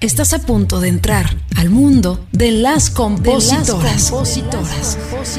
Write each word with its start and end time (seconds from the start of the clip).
Estás 0.00 0.32
a 0.32 0.38
punto 0.38 0.78
de 0.78 0.88
entrar 0.90 1.26
al 1.56 1.70
mundo 1.70 2.24
de 2.30 2.52
las 2.52 2.88
compositoras. 2.88 4.12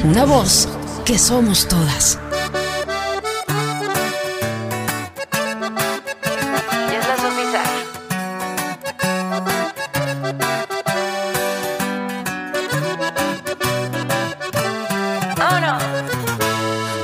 Una 0.04 0.26
voz 0.26 0.68
que 1.06 1.18
somos 1.18 1.66
todas. 1.66 2.18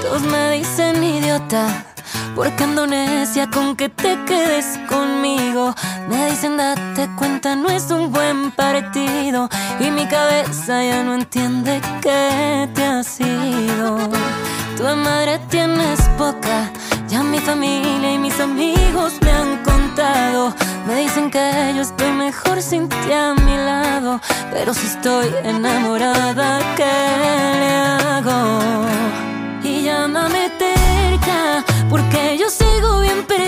Todos 0.03 0.23
me 0.23 0.59
dicen 0.59 1.03
idiota, 1.03 1.87
porque 2.35 2.65
ando 2.65 2.87
necia 2.87 2.96
con 3.57 3.75
que 3.75 3.89
te 3.89 4.19
quedes 4.27 4.79
conmigo. 4.87 5.75
Me 6.11 6.31
dicen 6.31 6.59
date 6.59 7.09
cuenta, 7.17 7.57
no 7.57 7.71
es 7.71 7.91
un 7.91 8.13
buen 8.13 8.51
partido. 8.51 9.49
Y 9.81 9.91
mi 9.91 10.07
cabeza 10.07 10.85
ya 10.85 11.03
no 11.03 11.15
entiende 11.15 11.81
que 12.03 12.69
te 12.75 12.85
has 12.85 13.19
ido. 13.19 13.97
Tu 14.77 14.83
madre 14.85 15.41
tienes 15.49 16.01
poca, 16.19 16.71
ya 17.09 17.23
mi 17.23 17.39
familia 17.39 18.13
y 18.13 18.19
mis 18.19 18.39
amigos 18.41 19.15
me 19.23 19.31
han 19.31 19.65
contado. 19.65 20.55
Me 20.87 20.95
dicen 21.05 21.31
que 21.31 21.73
yo 21.75 21.81
estoy 21.81 22.13
mejor 22.13 22.61
sin 22.61 22.91
ti 22.91 23.13
a 23.13 23.33
mi 23.33 23.57
lado. 23.57 24.21
Pero 24.53 24.75
si 24.75 24.87
estoy 24.87 25.29
enamorada, 25.45 26.61
¿qué 26.77 26.97
le 27.61 27.71
hago? 27.75 28.39
Y 29.63 29.83
llámame 29.85 30.51
terca, 30.59 31.65
porque 31.89 32.37
yo 32.39 32.51
sigo 32.51 33.01
bien 33.01 33.25
perdida. 33.27 33.46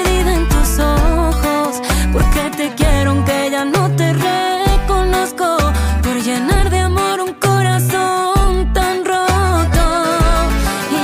Porque 2.18 2.50
te 2.56 2.74
quiero 2.74 3.24
ya 3.48 3.64
no 3.64 3.94
te 3.94 4.12
reconozco. 4.12 5.56
Por 6.02 6.20
llenar 6.20 6.68
de 6.68 6.80
amor 6.80 7.20
un 7.20 7.34
corazón 7.34 8.72
tan. 8.72 9.04
Y 10.90 10.96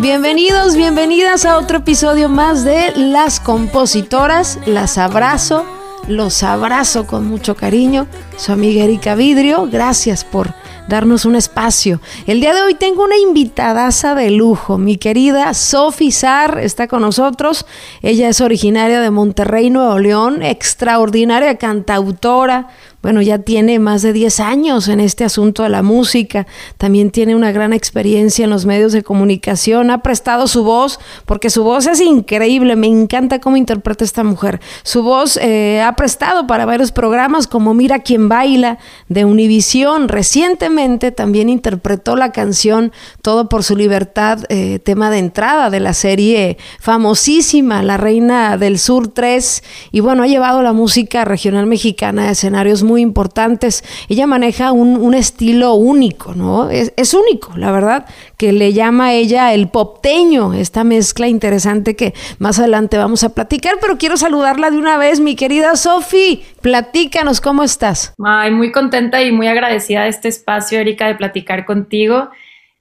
Bienvenidos, 0.00 0.76
bienvenidas 0.76 1.44
a 1.44 1.58
otro 1.58 1.78
episodio 1.78 2.28
más 2.28 2.62
de 2.62 2.92
Las 2.94 3.40
Compositoras. 3.40 4.60
Las 4.64 4.96
abrazo, 4.96 5.64
los 6.06 6.44
abrazo 6.44 7.04
con 7.06 7.26
mucho 7.26 7.56
cariño. 7.56 8.06
Su 8.36 8.52
amiga 8.52 8.84
Erika 8.84 9.16
Vidrio, 9.16 9.68
gracias 9.68 10.22
por 10.22 10.54
darnos 10.88 11.24
un 11.24 11.36
espacio. 11.36 12.00
El 12.26 12.40
día 12.40 12.54
de 12.54 12.62
hoy 12.62 12.74
tengo 12.74 13.04
una 13.04 13.16
invitadaza 13.16 14.14
de 14.14 14.30
lujo. 14.30 14.78
Mi 14.78 14.96
querida 14.96 15.54
Sophie 15.54 16.10
Sar 16.10 16.58
está 16.58 16.88
con 16.88 17.02
nosotros. 17.02 17.66
Ella 18.02 18.28
es 18.28 18.40
originaria 18.40 19.00
de 19.00 19.10
Monterrey, 19.10 19.70
Nuevo 19.70 19.98
León, 19.98 20.42
extraordinaria 20.42 21.56
cantautora. 21.56 22.68
Bueno, 23.00 23.22
ya 23.22 23.38
tiene 23.38 23.78
más 23.78 24.02
de 24.02 24.12
10 24.12 24.40
años 24.40 24.88
en 24.88 24.98
este 24.98 25.24
asunto 25.24 25.62
de 25.62 25.68
la 25.68 25.84
música. 25.84 26.48
También 26.78 27.12
tiene 27.12 27.36
una 27.36 27.52
gran 27.52 27.72
experiencia 27.72 28.42
en 28.42 28.50
los 28.50 28.66
medios 28.66 28.90
de 28.90 29.04
comunicación. 29.04 29.92
Ha 29.92 30.02
prestado 30.02 30.48
su 30.48 30.64
voz, 30.64 30.98
porque 31.24 31.48
su 31.48 31.62
voz 31.62 31.86
es 31.86 32.00
increíble. 32.00 32.74
Me 32.74 32.88
encanta 32.88 33.38
cómo 33.38 33.56
interpreta 33.56 34.04
esta 34.04 34.24
mujer. 34.24 34.60
Su 34.82 35.04
voz 35.04 35.36
eh, 35.40 35.80
ha 35.80 35.94
prestado 35.94 36.48
para 36.48 36.66
varios 36.66 36.90
programas 36.90 37.46
como 37.46 37.72
Mira 37.72 38.00
quién 38.00 38.28
baila 38.28 38.78
de 39.08 39.24
Univisión. 39.24 40.08
Recientemente 40.08 41.12
también 41.12 41.48
interpretó 41.48 42.16
la 42.16 42.32
canción 42.32 42.90
Todo 43.22 43.48
por 43.48 43.62
su 43.62 43.76
libertad, 43.76 44.40
eh, 44.48 44.80
tema 44.80 45.08
de 45.12 45.18
entrada 45.18 45.70
de 45.70 45.78
la 45.78 45.94
serie 45.94 46.58
famosísima 46.80 47.84
La 47.84 47.96
Reina 47.96 48.56
del 48.56 48.80
Sur 48.80 49.06
3. 49.06 49.62
Y 49.92 50.00
bueno, 50.00 50.24
ha 50.24 50.26
llevado 50.26 50.62
la 50.62 50.72
música 50.72 51.24
regional 51.24 51.66
mexicana 51.66 52.24
a 52.24 52.30
escenarios 52.32 52.82
muy 52.88 53.02
importantes. 53.02 53.84
Ella 54.08 54.26
maneja 54.26 54.72
un, 54.72 54.96
un 54.96 55.14
estilo 55.14 55.74
único, 55.74 56.34
¿no? 56.34 56.70
Es, 56.70 56.92
es 56.96 57.14
único, 57.14 57.56
la 57.56 57.70
verdad, 57.70 58.06
que 58.36 58.52
le 58.52 58.72
llama 58.72 59.12
ella 59.12 59.52
el 59.52 59.68
popteño, 59.68 60.54
esta 60.54 60.82
mezcla 60.82 61.28
interesante 61.28 61.94
que 61.94 62.14
más 62.38 62.58
adelante 62.58 62.96
vamos 62.96 63.22
a 63.22 63.34
platicar, 63.34 63.74
pero 63.80 63.98
quiero 63.98 64.16
saludarla 64.16 64.70
de 64.70 64.78
una 64.78 64.96
vez, 64.96 65.20
mi 65.20 65.36
querida 65.36 65.76
Sofi. 65.76 66.42
Platícanos, 66.62 67.40
¿cómo 67.40 67.62
estás? 67.62 68.14
Ay, 68.24 68.50
muy 68.50 68.72
contenta 68.72 69.22
y 69.22 69.30
muy 69.30 69.46
agradecida 69.46 70.04
de 70.04 70.08
este 70.08 70.28
espacio, 70.28 70.80
Erika, 70.80 71.06
de 71.06 71.14
platicar 71.14 71.64
contigo 71.64 72.30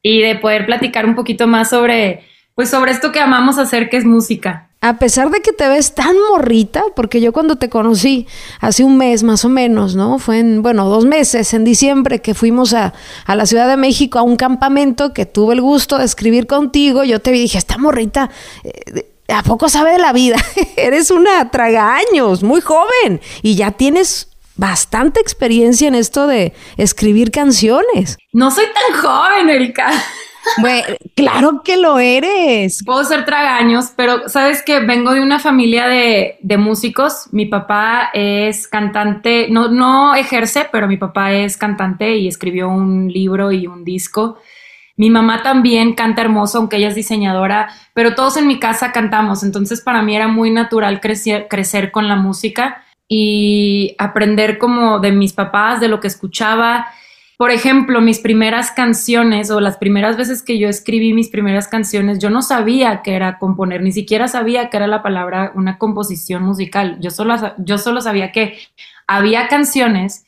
y 0.02 0.22
de 0.22 0.36
poder 0.36 0.66
platicar 0.66 1.06
un 1.06 1.16
poquito 1.16 1.48
más 1.48 1.70
sobre, 1.70 2.24
pues, 2.58 2.72
sobre 2.72 2.92
esto 2.92 3.12
que 3.12 3.20
amamos 3.20 3.60
hacer, 3.60 3.88
que 3.88 3.98
es 3.98 4.06
música. 4.06 4.68
A 4.82 4.98
pesar 4.98 5.30
de 5.30 5.42
que 5.42 5.54
te 5.54 5.70
ves 5.70 5.94
tan 5.94 6.16
morrita, 6.32 6.84
porque 6.96 7.22
yo 7.22 7.32
cuando 7.32 7.58
te 7.58 7.70
conocí 7.70 8.26
hace 8.60 8.84
un 8.84 8.98
mes 8.98 9.22
más 9.22 9.46
o 9.46 9.50
menos, 9.50 9.96
¿no? 9.96 10.18
Fue 10.18 10.40
en, 10.40 10.64
bueno, 10.64 10.90
dos 10.90 11.06
meses, 11.06 11.54
en 11.54 11.64
diciembre, 11.64 12.20
que 12.20 12.34
fuimos 12.34 12.74
a, 12.74 12.96
a 13.28 13.36
la 13.36 13.46
Ciudad 13.46 13.70
de 13.70 13.78
México 13.78 14.18
a 14.18 14.24
un 14.24 14.38
campamento 14.38 15.14
que 15.14 15.28
tuve 15.28 15.54
el 15.54 15.62
gusto 15.62 16.00
de 16.00 16.06
escribir 16.06 16.48
contigo. 16.48 17.04
Yo 17.04 17.20
te 17.20 17.32
vi 17.32 17.38
y 17.38 17.42
dije, 17.44 17.60
esta 17.60 17.78
morrita, 17.78 18.32
eh, 18.64 19.06
¿a 19.28 19.44
poco 19.44 19.70
sabe 19.70 19.92
de 19.92 20.00
la 20.00 20.12
vida? 20.12 20.38
Eres 20.78 21.12
una 21.12 21.52
tragaños, 21.52 22.42
muy 22.42 22.62
joven, 22.62 23.22
y 23.44 23.54
ya 23.54 23.70
tienes 23.70 24.30
bastante 24.56 25.20
experiencia 25.20 25.88
en 25.88 25.94
esto 25.94 26.26
de 26.26 26.54
escribir 26.78 27.30
canciones. 27.30 28.18
No 28.34 28.50
soy 28.50 28.66
tan 28.66 29.00
joven, 29.00 29.48
Erika. 29.52 29.92
Bueno, 30.60 30.88
claro 31.16 31.62
que 31.64 31.78
lo 31.78 32.00
eres. 32.00 32.84
Puedo 32.86 33.04
ser 33.04 33.26
tragaños, 33.26 33.92
pero 33.96 34.28
sabes 34.30 34.64
que 34.64 34.80
vengo 34.80 35.14
de 35.14 35.22
una 35.22 35.40
familia 35.40 35.88
de, 35.88 36.38
de 36.42 36.58
músicos. 36.58 37.28
Mi 37.32 37.46
papá 37.46 38.10
es 38.14 38.68
cantante, 38.68 39.48
no, 39.50 39.68
no 39.68 40.16
ejerce, 40.16 40.68
pero 40.72 40.88
mi 40.88 40.98
papá 40.98 41.34
es 41.34 41.58
cantante 41.58 42.18
y 42.18 42.28
escribió 42.28 42.70
un 42.70 43.12
libro 43.12 43.52
y 43.52 43.68
un 43.68 43.84
disco. 43.84 44.38
Mi 44.98 45.12
mamá 45.12 45.44
también 45.44 45.94
canta 45.94 46.22
hermoso, 46.22 46.58
aunque 46.58 46.78
ella 46.78 46.88
es 46.88 46.96
diseñadora, 46.96 47.70
pero 47.94 48.16
todos 48.16 48.36
en 48.36 48.48
mi 48.48 48.60
casa 48.60 48.92
cantamos, 48.92 49.44
entonces 49.44 49.80
para 49.80 50.02
mí 50.02 50.16
era 50.16 50.28
muy 50.28 50.50
natural 50.50 51.00
crecer, 51.02 51.48
crecer 51.48 51.92
con 51.92 52.08
la 52.08 52.16
música 52.16 52.84
y 53.08 53.96
aprender 54.00 54.58
como 54.58 54.98
de 55.00 55.12
mis 55.12 55.34
papás, 55.34 55.80
de 55.80 55.88
lo 55.88 56.00
que 56.00 56.08
escuchaba. 56.08 56.88
Por 57.38 57.52
ejemplo, 57.52 58.02
mis 58.02 58.20
primeras 58.20 58.72
canciones 58.72 59.52
o 59.52 59.60
las 59.60 59.78
primeras 59.78 60.18
veces 60.18 60.42
que 60.42 60.58
yo 60.58 60.70
escribí 60.70 61.14
mis 61.14 61.30
primeras 61.30 61.68
canciones, 61.68 62.18
yo 62.18 62.32
no 62.32 62.42
sabía 62.42 63.04
que 63.04 63.14
era 63.14 63.38
componer, 63.38 63.84
ni 63.84 63.92
siquiera 63.92 64.28
sabía 64.28 64.72
que 64.72 64.78
era 64.78 64.88
la 64.88 65.04
palabra 65.04 65.52
una 65.54 65.78
composición 65.78 66.42
musical. 66.42 66.98
Yo 67.00 67.12
solo, 67.12 67.36
yo 67.60 67.78
solo 67.78 68.02
sabía 68.02 68.32
que 68.32 68.58
había 69.06 69.48
canciones 69.48 70.26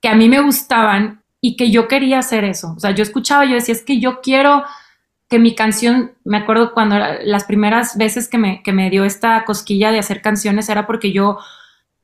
que 0.00 0.08
a 0.08 0.14
mí 0.14 0.30
me 0.30 0.40
gustaban 0.40 1.22
y 1.42 1.56
que 1.56 1.70
yo 1.70 1.88
quería 1.88 2.20
hacer 2.20 2.44
eso. 2.44 2.72
O 2.74 2.80
sea, 2.80 2.92
yo 2.92 3.02
escuchaba, 3.02 3.44
yo 3.44 3.54
decía, 3.54 3.74
es 3.74 3.82
que 3.82 4.00
yo 4.00 4.22
quiero 4.22 4.64
que 5.28 5.38
mi 5.38 5.54
canción, 5.54 6.12
me 6.24 6.38
acuerdo 6.38 6.72
cuando 6.72 6.96
las 7.22 7.44
primeras 7.44 7.98
veces 7.98 8.28
que 8.28 8.38
me, 8.38 8.62
que 8.62 8.72
me 8.72 8.88
dio 8.88 9.04
esta 9.04 9.44
cosquilla 9.44 9.92
de 9.92 9.98
hacer 9.98 10.22
canciones 10.22 10.70
era 10.70 10.86
porque 10.86 11.12
yo 11.12 11.38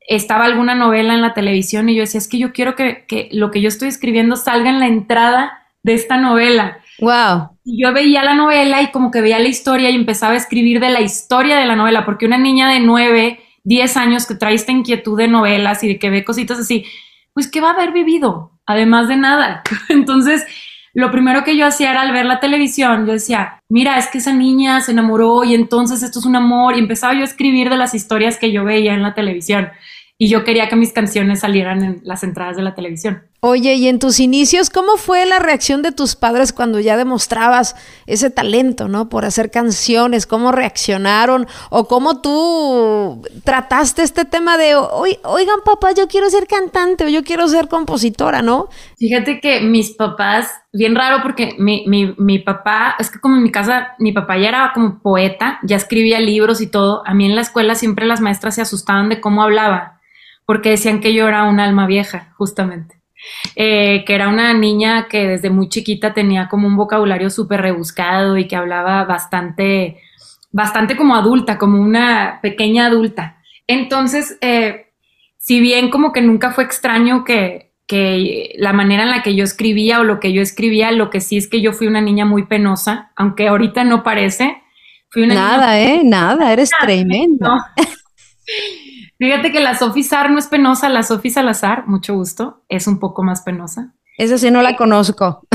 estaba 0.08 0.44
alguna 0.44 0.74
novela 0.74 1.14
en 1.14 1.22
la 1.22 1.34
televisión 1.34 1.88
y 1.88 1.94
yo 1.94 2.02
decía, 2.02 2.18
es 2.18 2.28
que 2.28 2.38
yo 2.38 2.52
quiero 2.52 2.74
que, 2.74 3.04
que, 3.06 3.28
lo 3.32 3.50
que 3.50 3.60
yo 3.60 3.68
estoy 3.68 3.88
escribiendo 3.88 4.36
salga 4.36 4.70
en 4.70 4.80
la 4.80 4.86
entrada 4.86 5.66
de 5.82 5.94
esta 5.94 6.16
novela. 6.16 6.78
Wow. 7.00 7.58
Y 7.64 7.82
yo 7.82 7.92
veía 7.92 8.22
la 8.22 8.34
novela 8.34 8.82
y 8.82 8.90
como 8.90 9.10
que 9.10 9.20
veía 9.20 9.38
la 9.38 9.48
historia 9.48 9.90
y 9.90 9.94
empezaba 9.94 10.34
a 10.34 10.36
escribir 10.36 10.80
de 10.80 10.90
la 10.90 11.00
historia 11.00 11.56
de 11.56 11.66
la 11.66 11.76
novela, 11.76 12.04
porque 12.04 12.26
una 12.26 12.38
niña 12.38 12.68
de 12.68 12.80
9, 12.80 13.40
10 13.64 13.96
años 13.96 14.26
que 14.26 14.34
trae 14.34 14.54
esta 14.54 14.72
inquietud 14.72 15.16
de 15.16 15.28
novelas 15.28 15.82
y 15.82 15.88
de 15.88 15.98
que 15.98 16.10
ve 16.10 16.24
cositas 16.24 16.58
así, 16.58 16.84
pues 17.32 17.50
¿qué 17.50 17.60
va 17.60 17.70
a 17.70 17.74
haber 17.74 17.92
vivido? 17.92 18.52
Además 18.66 19.08
de 19.08 19.16
nada. 19.16 19.62
Entonces, 19.88 20.44
lo 20.94 21.10
primero 21.10 21.42
que 21.42 21.56
yo 21.56 21.66
hacía 21.66 21.90
era 21.90 22.02
al 22.02 22.12
ver 22.12 22.26
la 22.26 22.40
televisión, 22.40 23.06
yo 23.06 23.12
decía, 23.12 23.60
mira, 23.68 23.98
es 23.98 24.08
que 24.08 24.18
esa 24.18 24.32
niña 24.32 24.80
se 24.80 24.92
enamoró 24.92 25.42
y 25.44 25.54
entonces 25.54 26.02
esto 26.02 26.18
es 26.18 26.26
un 26.26 26.36
amor 26.36 26.76
y 26.76 26.80
empezaba 26.80 27.14
yo 27.14 27.20
a 27.20 27.24
escribir 27.24 27.70
de 27.70 27.76
las 27.76 27.94
historias 27.94 28.36
que 28.36 28.52
yo 28.52 28.64
veía 28.64 28.92
en 28.92 29.02
la 29.02 29.14
televisión 29.14 29.70
y 30.18 30.28
yo 30.28 30.44
quería 30.44 30.68
que 30.68 30.76
mis 30.76 30.92
canciones 30.92 31.40
salieran 31.40 31.82
en 31.82 32.00
las 32.04 32.22
entradas 32.22 32.56
de 32.56 32.62
la 32.62 32.74
televisión. 32.74 33.22
Oye, 33.44 33.74
y 33.74 33.88
en 33.88 33.98
tus 33.98 34.20
inicios, 34.20 34.70
¿cómo 34.70 34.96
fue 34.96 35.26
la 35.26 35.40
reacción 35.40 35.82
de 35.82 35.90
tus 35.90 36.14
padres 36.14 36.52
cuando 36.52 36.78
ya 36.78 36.96
demostrabas 36.96 37.74
ese 38.06 38.30
talento, 38.30 38.86
¿no? 38.86 39.08
Por 39.08 39.24
hacer 39.24 39.50
canciones, 39.50 40.28
¿cómo 40.28 40.52
reaccionaron? 40.52 41.48
O 41.68 41.88
cómo 41.88 42.20
tú 42.20 43.20
trataste 43.42 44.04
este 44.04 44.24
tema 44.24 44.56
de, 44.58 44.76
oigan 44.76 45.58
papá, 45.64 45.90
yo 45.90 46.06
quiero 46.06 46.30
ser 46.30 46.46
cantante 46.46 47.04
o 47.04 47.08
yo 47.08 47.24
quiero 47.24 47.48
ser 47.48 47.66
compositora, 47.66 48.42
¿no? 48.42 48.68
Fíjate 48.96 49.40
que 49.40 49.60
mis 49.60 49.90
papás, 49.96 50.48
bien 50.72 50.94
raro 50.94 51.20
porque 51.20 51.56
mi, 51.58 51.84
mi, 51.88 52.14
mi 52.18 52.38
papá, 52.38 52.94
es 53.00 53.10
que 53.10 53.18
como 53.18 53.34
en 53.34 53.42
mi 53.42 53.50
casa, 53.50 53.96
mi 53.98 54.12
papá 54.12 54.38
ya 54.38 54.50
era 54.50 54.70
como 54.72 55.00
poeta, 55.02 55.58
ya 55.64 55.74
escribía 55.74 56.20
libros 56.20 56.60
y 56.60 56.68
todo. 56.68 57.02
A 57.04 57.12
mí 57.12 57.26
en 57.26 57.34
la 57.34 57.40
escuela 57.40 57.74
siempre 57.74 58.06
las 58.06 58.20
maestras 58.20 58.54
se 58.54 58.62
asustaban 58.62 59.08
de 59.08 59.20
cómo 59.20 59.42
hablaba, 59.42 60.00
porque 60.46 60.70
decían 60.70 61.00
que 61.00 61.12
yo 61.12 61.26
era 61.26 61.42
un 61.42 61.58
alma 61.58 61.88
vieja, 61.88 62.32
justamente. 62.36 63.01
Eh, 63.54 64.04
que 64.06 64.14
era 64.14 64.28
una 64.28 64.54
niña 64.54 65.08
que 65.08 65.26
desde 65.26 65.50
muy 65.50 65.68
chiquita 65.68 66.14
tenía 66.14 66.48
como 66.48 66.66
un 66.66 66.76
vocabulario 66.76 67.30
súper 67.30 67.60
rebuscado 67.60 68.38
y 68.38 68.48
que 68.48 68.56
hablaba 68.56 69.04
bastante, 69.04 70.00
bastante 70.50 70.96
como 70.96 71.14
adulta, 71.14 71.58
como 71.58 71.80
una 71.80 72.40
pequeña 72.42 72.86
adulta. 72.86 73.38
Entonces, 73.66 74.38
eh, 74.40 74.92
si 75.36 75.60
bien 75.60 75.90
como 75.90 76.12
que 76.12 76.22
nunca 76.22 76.50
fue 76.50 76.64
extraño 76.64 77.24
que, 77.24 77.72
que 77.86 78.54
la 78.56 78.72
manera 78.72 79.02
en 79.02 79.10
la 79.10 79.22
que 79.22 79.34
yo 79.34 79.44
escribía 79.44 80.00
o 80.00 80.04
lo 80.04 80.18
que 80.18 80.32
yo 80.32 80.40
escribía, 80.40 80.92
lo 80.92 81.10
que 81.10 81.20
sí 81.20 81.36
es 81.36 81.48
que 81.48 81.60
yo 81.60 81.72
fui 81.72 81.86
una 81.86 82.00
niña 82.00 82.24
muy 82.24 82.46
penosa, 82.46 83.12
aunque 83.16 83.48
ahorita 83.48 83.84
no 83.84 84.02
parece. 84.02 84.62
Fui 85.10 85.24
una 85.24 85.34
nada, 85.34 85.78
¿eh? 85.78 86.00
Nada, 86.04 86.52
eres 86.52 86.70
tremenda. 86.80 87.72
Fíjate 89.22 89.52
que 89.52 89.60
la 89.60 89.78
Sofi 89.78 90.02
Sar 90.02 90.32
no 90.32 90.40
es 90.40 90.48
penosa, 90.48 90.88
la 90.88 91.04
Sofi 91.04 91.30
Salazar, 91.30 91.86
mucho 91.86 92.12
gusto, 92.12 92.64
es 92.68 92.88
un 92.88 92.98
poco 92.98 93.22
más 93.22 93.42
penosa. 93.42 93.92
Esa 94.18 94.36
sí 94.36 94.50
no 94.50 94.62
la 94.62 94.74
conozco. 94.74 95.46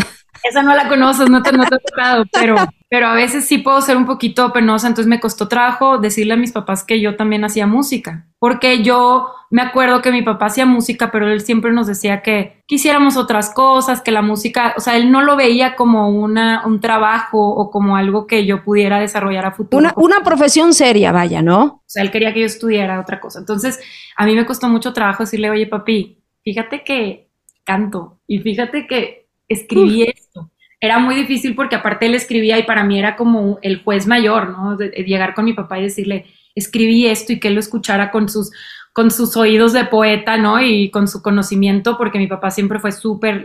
Esa 0.42 0.64
no 0.64 0.74
la 0.74 0.88
conoces, 0.88 1.30
no 1.30 1.44
te, 1.44 1.52
no 1.52 1.66
te 1.66 1.78
tocado, 1.80 2.24
pero, 2.31 2.56
pero 2.89 3.07
a 3.07 3.13
veces 3.13 3.45
sí 3.45 3.57
puedo 3.57 3.81
ser 3.81 3.98
un 3.98 4.06
poquito 4.06 4.54
penosa, 4.54 4.88
entonces 4.88 5.10
me 5.10 5.19
costó 5.19 5.48
trabajo 5.48 5.98
decirle 5.98 6.34
a 6.34 6.38
mis 6.38 6.51
papás 6.51 6.84
que 6.84 7.01
yo 7.01 7.16
también 7.16 7.44
hacía 7.44 7.68
música, 7.68 8.28
porque 8.39 8.84
yo 8.84 9.30
me 9.50 9.62
acuerdo 9.62 10.01
que 10.01 10.12
mi 10.12 10.22
papá 10.22 10.48
hacía 10.48 10.66
música, 10.66 11.10
pero 11.12 11.30
él 11.30 11.42
siempre 11.42 11.72
nos 11.72 11.88
decía 11.88 12.22
que 12.22 12.63
quisiéramos 12.66 13.16
otras 13.16 13.54
cosas, 13.54 14.01
que 14.01 14.12
la 14.12 14.22
música, 14.22 14.74
o 14.78 14.81
sea, 14.81 14.98
él 14.98 15.12
no 15.12 15.22
lo 15.22 15.36
veía 15.38 15.75
como 15.75 16.10
una, 16.10 16.66
un 16.66 16.80
trabajo 16.81 17.39
o 17.39 17.72
como 17.72 17.95
algo 17.95 18.28
que 18.28 18.45
yo 18.45 18.63
pudiera 18.63 19.00
desarrollar 19.00 19.45
a 19.45 19.51
futuro. 19.51 19.80
Una, 19.80 19.94
una 19.95 20.24
profesión 20.24 20.74
seria, 20.74 21.12
vaya, 21.12 21.42
¿no? 21.42 21.63
O 21.63 21.84
sea, 21.86 22.04
él 22.04 22.12
quería 22.12 22.34
que 22.34 22.42
yo 22.42 22.45
estudiara 22.45 23.00
otra 23.00 23.19
cosa. 23.22 23.39
Entonces, 23.39 23.80
a 24.18 24.25
mí 24.25 24.36
me 24.36 24.45
costó 24.45 24.68
mucho 24.68 24.92
trabajo 24.92 25.24
decirle, 25.24 25.50
oye, 25.50 25.68
papi, 25.68 26.22
fíjate 26.44 26.84
que 26.84 27.30
canto 27.63 28.22
y 28.28 28.39
fíjate 28.39 28.86
que 28.88 29.30
escribí 29.48 30.04
esto. 30.04 30.51
Era 30.79 31.00
muy 31.00 31.15
difícil 31.15 31.56
porque 31.56 31.75
aparte 31.75 32.06
él 32.06 32.13
escribía 32.13 32.59
y 32.59 32.63
para 32.63 32.83
mí 32.83 33.00
era 33.00 33.15
como 33.15 33.57
el 33.62 33.83
juez 33.83 34.06
mayor, 34.06 34.50
¿no? 34.50 34.77
De, 34.77 34.89
llegar 34.89 35.33
con 35.33 35.45
mi 35.45 35.53
papá 35.53 35.79
y 35.79 35.83
decirle, 35.83 36.25
escribí 36.56 37.07
esto 37.07 37.33
y 37.33 37.39
que 37.39 37.47
él 37.47 37.56
lo 37.56 37.59
escuchara 37.59 38.12
con 38.12 38.29
sus, 38.29 38.51
con 38.94 39.09
sus 39.09 39.35
oídos 39.38 39.74
de 39.74 39.85
poeta, 39.85 40.38
¿no? 40.38 40.62
Y 40.62 40.91
con 40.91 41.07
su 41.07 41.21
conocimiento, 41.21 41.97
porque 41.97 42.19
mi 42.19 42.27
papá 42.27 42.51
siempre 42.51 42.79
fue 42.79 42.91
súper, 42.91 43.44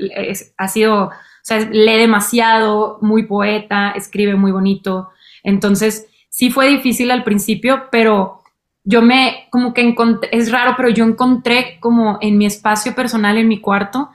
ha 0.57 0.69
sido, 0.69 1.05
o 1.05 1.11
sea, 1.43 1.59
lee 1.59 1.97
demasiado, 1.97 2.99
muy 3.01 3.25
poeta, 3.25 3.93
escribe 3.93 4.35
muy 4.35 4.53
bonito. 4.53 5.11
Entonces, 5.43 6.07
sí 6.29 6.51
fue 6.51 6.69
difícil 6.69 7.11
al 7.11 7.25
principio, 7.25 7.89
pero 7.91 8.43
yo 8.85 9.01
me, 9.01 9.47
como 9.51 9.73
que 9.73 9.83
encontré, 9.83 10.29
es 10.33 10.51
raro, 10.51 10.75
pero 10.77 10.89
yo 10.89 11.05
encontré 11.05 11.79
como 11.81 12.19
en 12.21 12.37
mi 12.37 12.47
espacio 12.47 12.95
personal, 12.95 13.39
en 13.39 13.49
mi 13.49 13.61
cuarto, 13.61 14.11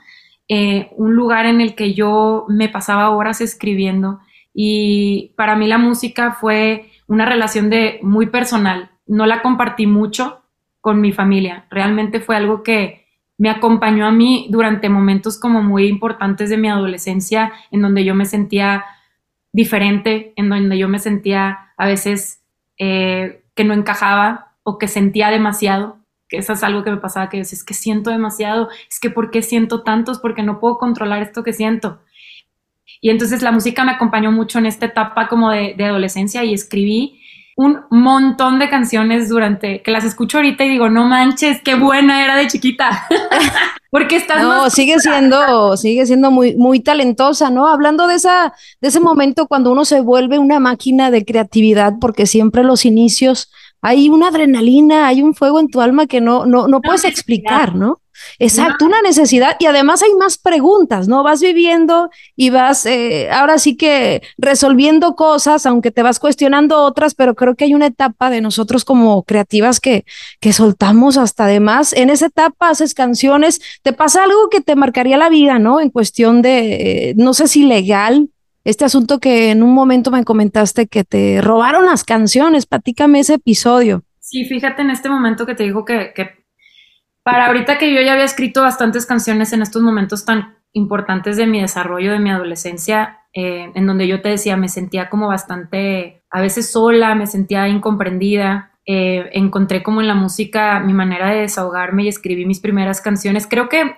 eh, 0.48 0.90
un 0.96 1.14
lugar 1.14 1.46
en 1.46 1.60
el 1.60 1.74
que 1.74 1.94
yo 1.94 2.46
me 2.48 2.68
pasaba 2.68 3.10
horas 3.10 3.40
escribiendo 3.40 4.20
y 4.54 5.34
para 5.36 5.56
mí 5.56 5.66
la 5.66 5.78
música 5.78 6.32
fue 6.32 6.90
una 7.06 7.26
relación 7.26 7.70
de 7.70 8.00
muy 8.02 8.26
personal. 8.26 8.90
No 9.06 9.26
la 9.26 9.42
compartí 9.42 9.86
mucho 9.86 10.42
con 10.80 11.00
mi 11.00 11.12
familia. 11.12 11.66
Realmente 11.70 12.20
fue 12.20 12.36
algo 12.36 12.62
que 12.62 13.06
me 13.36 13.50
acompañó 13.50 14.06
a 14.06 14.10
mí 14.10 14.48
durante 14.50 14.88
momentos 14.88 15.38
como 15.38 15.62
muy 15.62 15.86
importantes 15.86 16.50
de 16.50 16.56
mi 16.56 16.68
adolescencia, 16.68 17.52
en 17.70 17.82
donde 17.82 18.04
yo 18.04 18.14
me 18.14 18.26
sentía 18.26 18.84
diferente, 19.52 20.32
en 20.36 20.48
donde 20.48 20.76
yo 20.76 20.88
me 20.88 20.98
sentía 20.98 21.72
a 21.76 21.86
veces 21.86 22.42
eh, 22.78 23.44
que 23.54 23.64
no 23.64 23.74
encajaba 23.74 24.54
o 24.62 24.78
que 24.78 24.88
sentía 24.88 25.30
demasiado 25.30 25.97
que 26.28 26.38
eso 26.38 26.52
es 26.52 26.62
algo 26.62 26.84
que 26.84 26.90
me 26.90 26.98
pasaba, 26.98 27.28
que 27.28 27.40
es 27.40 27.64
que 27.64 27.74
siento 27.74 28.10
demasiado, 28.10 28.68
es 28.90 29.00
que 29.00 29.10
¿por 29.10 29.30
qué 29.30 29.42
siento 29.42 29.82
tantos? 29.82 30.18
Porque 30.18 30.42
no 30.42 30.60
puedo 30.60 30.78
controlar 30.78 31.22
esto 31.22 31.42
que 31.42 31.52
siento. 31.52 32.00
Y 33.00 33.10
entonces 33.10 33.42
la 33.42 33.52
música 33.52 33.84
me 33.84 33.92
acompañó 33.92 34.32
mucho 34.32 34.58
en 34.58 34.66
esta 34.66 34.86
etapa 34.86 35.28
como 35.28 35.50
de, 35.50 35.74
adolescencia 35.78 36.44
y 36.44 36.52
escribí 36.52 37.20
un 37.56 37.80
montón 37.90 38.58
de 38.58 38.68
canciones 38.68 39.28
durante, 39.28 39.82
que 39.82 39.90
las 39.90 40.04
escucho 40.04 40.38
ahorita 40.38 40.64
y 40.64 40.68
digo, 40.68 40.88
no 40.90 41.06
manches, 41.06 41.60
qué 41.64 41.74
buena 41.74 42.24
era 42.24 42.36
de 42.36 42.46
chiquita. 42.46 43.06
Porque 43.90 44.16
estás 44.16 44.42
No, 44.42 44.68
sigue 44.68 44.98
siendo, 45.00 45.76
sigue 45.76 46.06
siendo 46.06 46.30
muy, 46.30 46.54
muy 46.56 46.80
talentosa, 46.80 47.50
¿no? 47.50 47.66
Hablando 47.66 48.06
de 48.06 48.16
esa, 48.16 48.52
de 48.80 48.88
ese 48.88 49.00
momento 49.00 49.46
cuando 49.46 49.72
uno 49.72 49.84
se 49.84 50.00
vuelve 50.02 50.38
una 50.38 50.60
máquina 50.60 51.10
de 51.10 51.24
creatividad, 51.24 51.94
porque 52.00 52.26
siempre 52.26 52.62
los 52.62 52.84
inicios 52.84 53.50
hay 53.80 54.08
una 54.08 54.28
adrenalina, 54.28 55.06
hay 55.06 55.22
un 55.22 55.34
fuego 55.34 55.60
en 55.60 55.68
tu 55.68 55.80
alma 55.80 56.06
que 56.06 56.20
no, 56.20 56.46
no, 56.46 56.68
no 56.68 56.80
puedes 56.80 57.04
explicar, 57.04 57.74
¿no? 57.74 58.00
Exacto, 58.38 58.84
una 58.84 59.02
necesidad 59.02 59.56
y 59.58 59.66
además 59.66 60.02
hay 60.02 60.14
más 60.14 60.38
preguntas, 60.38 61.08
¿no? 61.08 61.22
Vas 61.22 61.40
viviendo 61.40 62.10
y 62.36 62.50
vas 62.50 62.86
eh, 62.86 63.28
ahora 63.30 63.58
sí 63.58 63.76
que 63.76 64.22
resolviendo 64.36 65.14
cosas, 65.14 65.66
aunque 65.66 65.90
te 65.90 66.02
vas 66.02 66.18
cuestionando 66.18 66.82
otras, 66.82 67.14
pero 67.14 67.34
creo 67.34 67.54
que 67.54 67.64
hay 67.64 67.74
una 67.74 67.86
etapa 67.86 68.30
de 68.30 68.40
nosotros 68.40 68.84
como 68.84 69.22
creativas 69.22 69.80
que, 69.80 70.04
que 70.40 70.52
soltamos 70.52 71.16
hasta 71.16 71.44
además. 71.44 71.92
En 71.92 72.10
esa 72.10 72.26
etapa 72.26 72.70
haces 72.70 72.94
canciones, 72.94 73.60
te 73.82 73.92
pasa 73.92 74.24
algo 74.24 74.48
que 74.50 74.60
te 74.60 74.76
marcaría 74.76 75.16
la 75.16 75.28
vida, 75.28 75.58
¿no? 75.58 75.80
En 75.80 75.90
cuestión 75.90 76.42
de, 76.42 77.10
eh, 77.10 77.14
no 77.16 77.34
sé 77.34 77.48
si 77.48 77.64
legal, 77.64 78.30
este 78.64 78.84
asunto 78.84 79.18
que 79.18 79.50
en 79.50 79.62
un 79.62 79.72
momento 79.72 80.10
me 80.10 80.24
comentaste 80.24 80.86
que 80.86 81.04
te 81.04 81.40
robaron 81.40 81.86
las 81.86 82.04
canciones. 82.04 82.66
Platícame 82.66 83.20
ese 83.20 83.34
episodio. 83.34 84.02
Sí, 84.20 84.44
fíjate 84.44 84.82
en 84.82 84.90
este 84.90 85.08
momento 85.08 85.46
que 85.46 85.54
te 85.54 85.64
digo 85.64 85.84
que, 85.84 86.12
para 87.22 87.46
ahorita 87.46 87.78
que 87.78 87.94
yo 87.94 88.00
ya 88.02 88.12
había 88.12 88.24
escrito 88.24 88.62
bastantes 88.62 89.06
canciones 89.06 89.52
en 89.52 89.62
estos 89.62 89.82
momentos 89.82 90.24
tan 90.24 90.58
importantes 90.72 91.36
de 91.36 91.46
mi 91.46 91.60
desarrollo, 91.60 92.12
de 92.12 92.18
mi 92.18 92.30
adolescencia, 92.30 93.20
eh, 93.32 93.70
en 93.74 93.86
donde 93.86 94.06
yo 94.06 94.20
te 94.20 94.28
decía, 94.28 94.56
me 94.56 94.68
sentía 94.68 95.08
como 95.08 95.28
bastante, 95.28 96.22
a 96.30 96.40
veces 96.40 96.70
sola, 96.70 97.14
me 97.14 97.26
sentía 97.26 97.68
incomprendida. 97.68 98.72
Eh, 98.84 99.28
encontré 99.32 99.82
como 99.82 100.00
en 100.00 100.08
la 100.08 100.14
música 100.14 100.80
mi 100.80 100.94
manera 100.94 101.30
de 101.30 101.40
desahogarme 101.40 102.04
y 102.04 102.08
escribí 102.08 102.46
mis 102.46 102.60
primeras 102.60 103.00
canciones. 103.00 103.46
Creo 103.46 103.68
que 103.68 103.96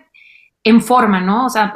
en 0.62 0.82
forma, 0.82 1.20
¿no? 1.20 1.46
O 1.46 1.50
sea, 1.50 1.72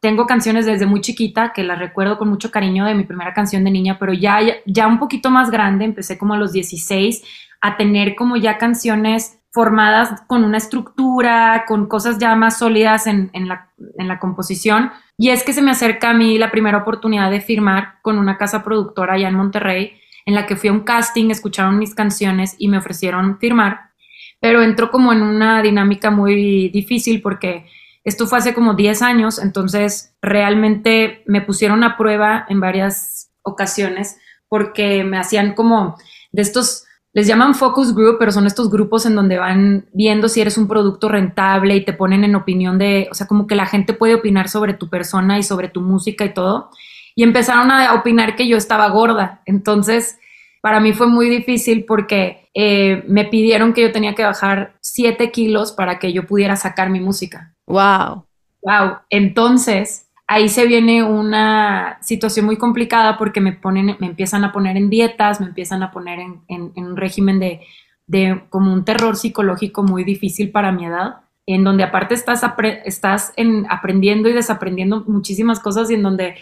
tengo 0.00 0.26
canciones 0.26 0.66
desde 0.66 0.86
muy 0.86 1.00
chiquita 1.00 1.52
que 1.52 1.62
las 1.62 1.78
recuerdo 1.78 2.18
con 2.18 2.28
mucho 2.28 2.50
cariño 2.50 2.84
de 2.84 2.94
mi 2.94 3.04
primera 3.04 3.32
canción 3.32 3.62
de 3.64 3.70
niña, 3.70 3.98
pero 4.00 4.12
ya, 4.12 4.40
ya 4.66 4.86
un 4.86 4.98
poquito 4.98 5.30
más 5.30 5.50
grande, 5.50 5.84
empecé 5.84 6.18
como 6.18 6.34
a 6.34 6.38
los 6.38 6.52
16 6.52 7.22
a 7.60 7.76
tener 7.76 8.16
como 8.16 8.36
ya 8.36 8.58
canciones 8.58 9.38
formadas 9.52 10.22
con 10.26 10.44
una 10.44 10.58
estructura, 10.58 11.64
con 11.66 11.86
cosas 11.86 12.18
ya 12.18 12.34
más 12.34 12.58
sólidas 12.58 13.06
en, 13.06 13.30
la, 13.32 13.70
en 13.96 14.08
la 14.08 14.18
composición. 14.18 14.90
Y 15.16 15.30
es 15.30 15.44
que 15.44 15.52
se 15.52 15.62
me 15.62 15.70
acerca 15.70 16.10
a 16.10 16.14
mí 16.14 16.36
la 16.36 16.50
primera 16.50 16.78
oportunidad 16.78 17.30
de 17.30 17.40
firmar 17.40 17.94
con 18.02 18.18
una 18.18 18.36
casa 18.36 18.62
productora 18.62 19.14
allá 19.14 19.28
en 19.28 19.34
Monterrey, 19.34 19.92
en 20.26 20.34
la 20.34 20.44
que 20.44 20.56
fui 20.56 20.68
a 20.68 20.72
un 20.72 20.80
casting, 20.80 21.30
escucharon 21.30 21.78
mis 21.78 21.94
canciones 21.94 22.56
y 22.58 22.68
me 22.68 22.78
ofrecieron 22.78 23.38
firmar, 23.38 23.92
pero 24.40 24.62
entró 24.62 24.90
como 24.90 25.12
en 25.12 25.22
una 25.22 25.62
dinámica 25.62 26.10
muy 26.10 26.68
difícil 26.68 27.22
porque 27.22 27.66
esto 28.06 28.28
fue 28.28 28.38
hace 28.38 28.54
como 28.54 28.74
10 28.74 29.02
años, 29.02 29.40
entonces 29.40 30.14
realmente 30.22 31.24
me 31.26 31.40
pusieron 31.40 31.82
a 31.82 31.96
prueba 31.96 32.46
en 32.48 32.60
varias 32.60 33.32
ocasiones 33.42 34.16
porque 34.48 35.02
me 35.02 35.18
hacían 35.18 35.54
como 35.54 35.96
de 36.30 36.42
estos, 36.42 36.84
les 37.12 37.26
llaman 37.26 37.56
focus 37.56 37.92
group, 37.96 38.18
pero 38.20 38.30
son 38.30 38.46
estos 38.46 38.70
grupos 38.70 39.06
en 39.06 39.16
donde 39.16 39.38
van 39.38 39.86
viendo 39.92 40.28
si 40.28 40.40
eres 40.40 40.56
un 40.56 40.68
producto 40.68 41.08
rentable 41.08 41.74
y 41.74 41.84
te 41.84 41.94
ponen 41.94 42.22
en 42.22 42.36
opinión 42.36 42.78
de, 42.78 43.08
o 43.10 43.14
sea, 43.14 43.26
como 43.26 43.48
que 43.48 43.56
la 43.56 43.66
gente 43.66 43.92
puede 43.92 44.14
opinar 44.14 44.48
sobre 44.48 44.74
tu 44.74 44.88
persona 44.88 45.40
y 45.40 45.42
sobre 45.42 45.68
tu 45.68 45.80
música 45.80 46.24
y 46.24 46.32
todo. 46.32 46.70
Y 47.16 47.24
empezaron 47.24 47.72
a 47.72 47.92
opinar 47.94 48.36
que 48.36 48.46
yo 48.46 48.56
estaba 48.56 48.88
gorda. 48.88 49.42
Entonces, 49.46 50.20
para 50.60 50.80
mí 50.80 50.92
fue 50.92 51.06
muy 51.06 51.28
difícil 51.28 51.84
porque 51.84 52.48
eh, 52.54 53.04
me 53.06 53.24
pidieron 53.24 53.72
que 53.72 53.82
yo 53.82 53.92
tenía 53.92 54.14
que 54.14 54.24
bajar 54.24 54.76
7 54.80 55.30
kilos 55.30 55.72
para 55.72 55.98
que 55.98 56.12
yo 56.12 56.26
pudiera 56.26 56.56
sacar 56.56 56.90
mi 56.90 57.00
música. 57.00 57.54
Wow. 57.66 58.26
Wow. 58.62 58.98
Entonces, 59.10 60.06
ahí 60.26 60.48
se 60.48 60.66
viene 60.66 61.02
una 61.04 61.98
situación 62.00 62.46
muy 62.46 62.56
complicada 62.56 63.16
porque 63.16 63.40
me 63.40 63.52
ponen, 63.52 63.96
me 64.00 64.06
empiezan 64.06 64.44
a 64.44 64.52
poner 64.52 64.76
en 64.76 64.90
dietas, 64.90 65.40
me 65.40 65.46
empiezan 65.46 65.82
a 65.82 65.92
poner 65.92 66.18
en, 66.48 66.72
un 66.76 66.96
régimen 66.96 67.38
de, 67.38 68.42
como 68.48 68.72
un 68.72 68.84
terror 68.84 69.16
psicológico 69.16 69.82
muy 69.82 70.04
difícil 70.04 70.50
para 70.50 70.72
mi 70.72 70.86
edad, 70.86 71.20
en 71.46 71.62
donde 71.62 71.84
aparte 71.84 72.14
estás, 72.14 72.42
estás 72.84 73.32
en, 73.36 73.66
aprendiendo 73.70 74.28
y 74.28 74.32
desaprendiendo 74.32 75.04
muchísimas 75.06 75.60
cosas 75.60 75.90
y 75.90 75.94
en 75.94 76.02
donde 76.02 76.34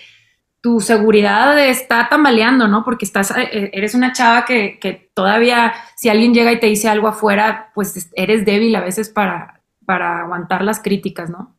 tu 0.64 0.80
seguridad 0.80 1.62
está 1.62 2.08
tambaleando, 2.08 2.66
¿no? 2.68 2.84
Porque 2.84 3.04
estás, 3.04 3.30
eh, 3.32 3.50
eh, 3.52 3.70
eres 3.74 3.94
una 3.94 4.14
chava 4.14 4.46
que, 4.46 4.78
que, 4.80 5.10
todavía, 5.12 5.74
si 5.94 6.08
alguien 6.08 6.32
llega 6.32 6.50
y 6.52 6.58
te 6.58 6.68
dice 6.68 6.88
algo 6.88 7.06
afuera, 7.06 7.70
pues 7.74 8.10
eres 8.14 8.46
débil 8.46 8.74
a 8.74 8.80
veces 8.80 9.10
para, 9.10 9.60
para 9.84 10.22
aguantar 10.22 10.64
las 10.64 10.80
críticas, 10.80 11.28
¿no? 11.28 11.54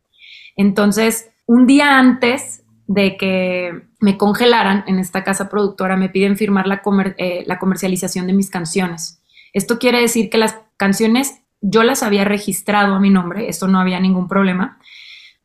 Entonces, 0.56 1.30
un 1.46 1.68
día 1.68 2.00
antes 2.00 2.64
de 2.88 3.16
que 3.16 3.80
me 4.00 4.18
congelaran 4.18 4.82
en 4.88 4.98
esta 4.98 5.22
casa 5.22 5.48
productora, 5.48 5.96
me 5.96 6.08
piden 6.08 6.36
firmar 6.36 6.66
la, 6.66 6.82
eh, 7.16 7.44
la 7.46 7.60
comercialización 7.60 8.26
de 8.26 8.32
mis 8.32 8.50
canciones. 8.50 9.22
Esto 9.52 9.78
quiere 9.78 10.00
decir 10.00 10.30
que 10.30 10.38
las 10.38 10.58
canciones 10.76 11.44
yo 11.60 11.84
las 11.84 12.02
había 12.02 12.24
registrado 12.24 12.96
a 12.96 12.98
mi 12.98 13.10
nombre, 13.10 13.48
esto 13.48 13.68
no 13.68 13.78
había 13.78 14.00
ningún 14.00 14.26
problema, 14.26 14.80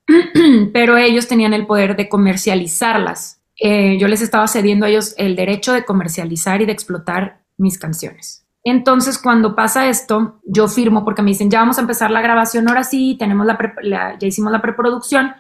pero 0.74 0.98
ellos 0.98 1.28
tenían 1.28 1.54
el 1.54 1.68
poder 1.68 1.96
de 1.96 2.10
comercializarlas. 2.10 3.38
Eh, 3.64 4.00
yo 4.00 4.08
les 4.08 4.22
estaba 4.22 4.48
cediendo 4.48 4.88
a 4.88 4.90
ellos 4.90 5.14
el 5.18 5.36
derecho 5.36 5.72
de 5.72 5.86
comercializar 5.86 6.64
y 6.64 6.66
de 6.66 6.72
explotar 6.72 7.44
mis 7.58 7.78
canciones. 7.78 8.48
Entonces, 8.64 9.20
cuando 9.20 9.56
pasa 9.56 9.88
esto, 9.88 10.40
yo 10.46 10.68
firmo 10.68 11.06
porque 11.06 11.22
me 11.22 11.30
dicen, 11.30 11.52
ya 11.52 11.60
vamos 11.60 11.78
a 11.78 11.82
empezar 11.82 12.10
la 12.10 12.22
grabación, 12.22 12.68
ahora 12.68 12.84
sí, 12.84 13.16
tenemos 13.20 13.46
la, 13.46 14.18
ya 14.20 14.28
hicimos 14.28 14.52
la 14.52 14.64
preproducción, 14.64 15.34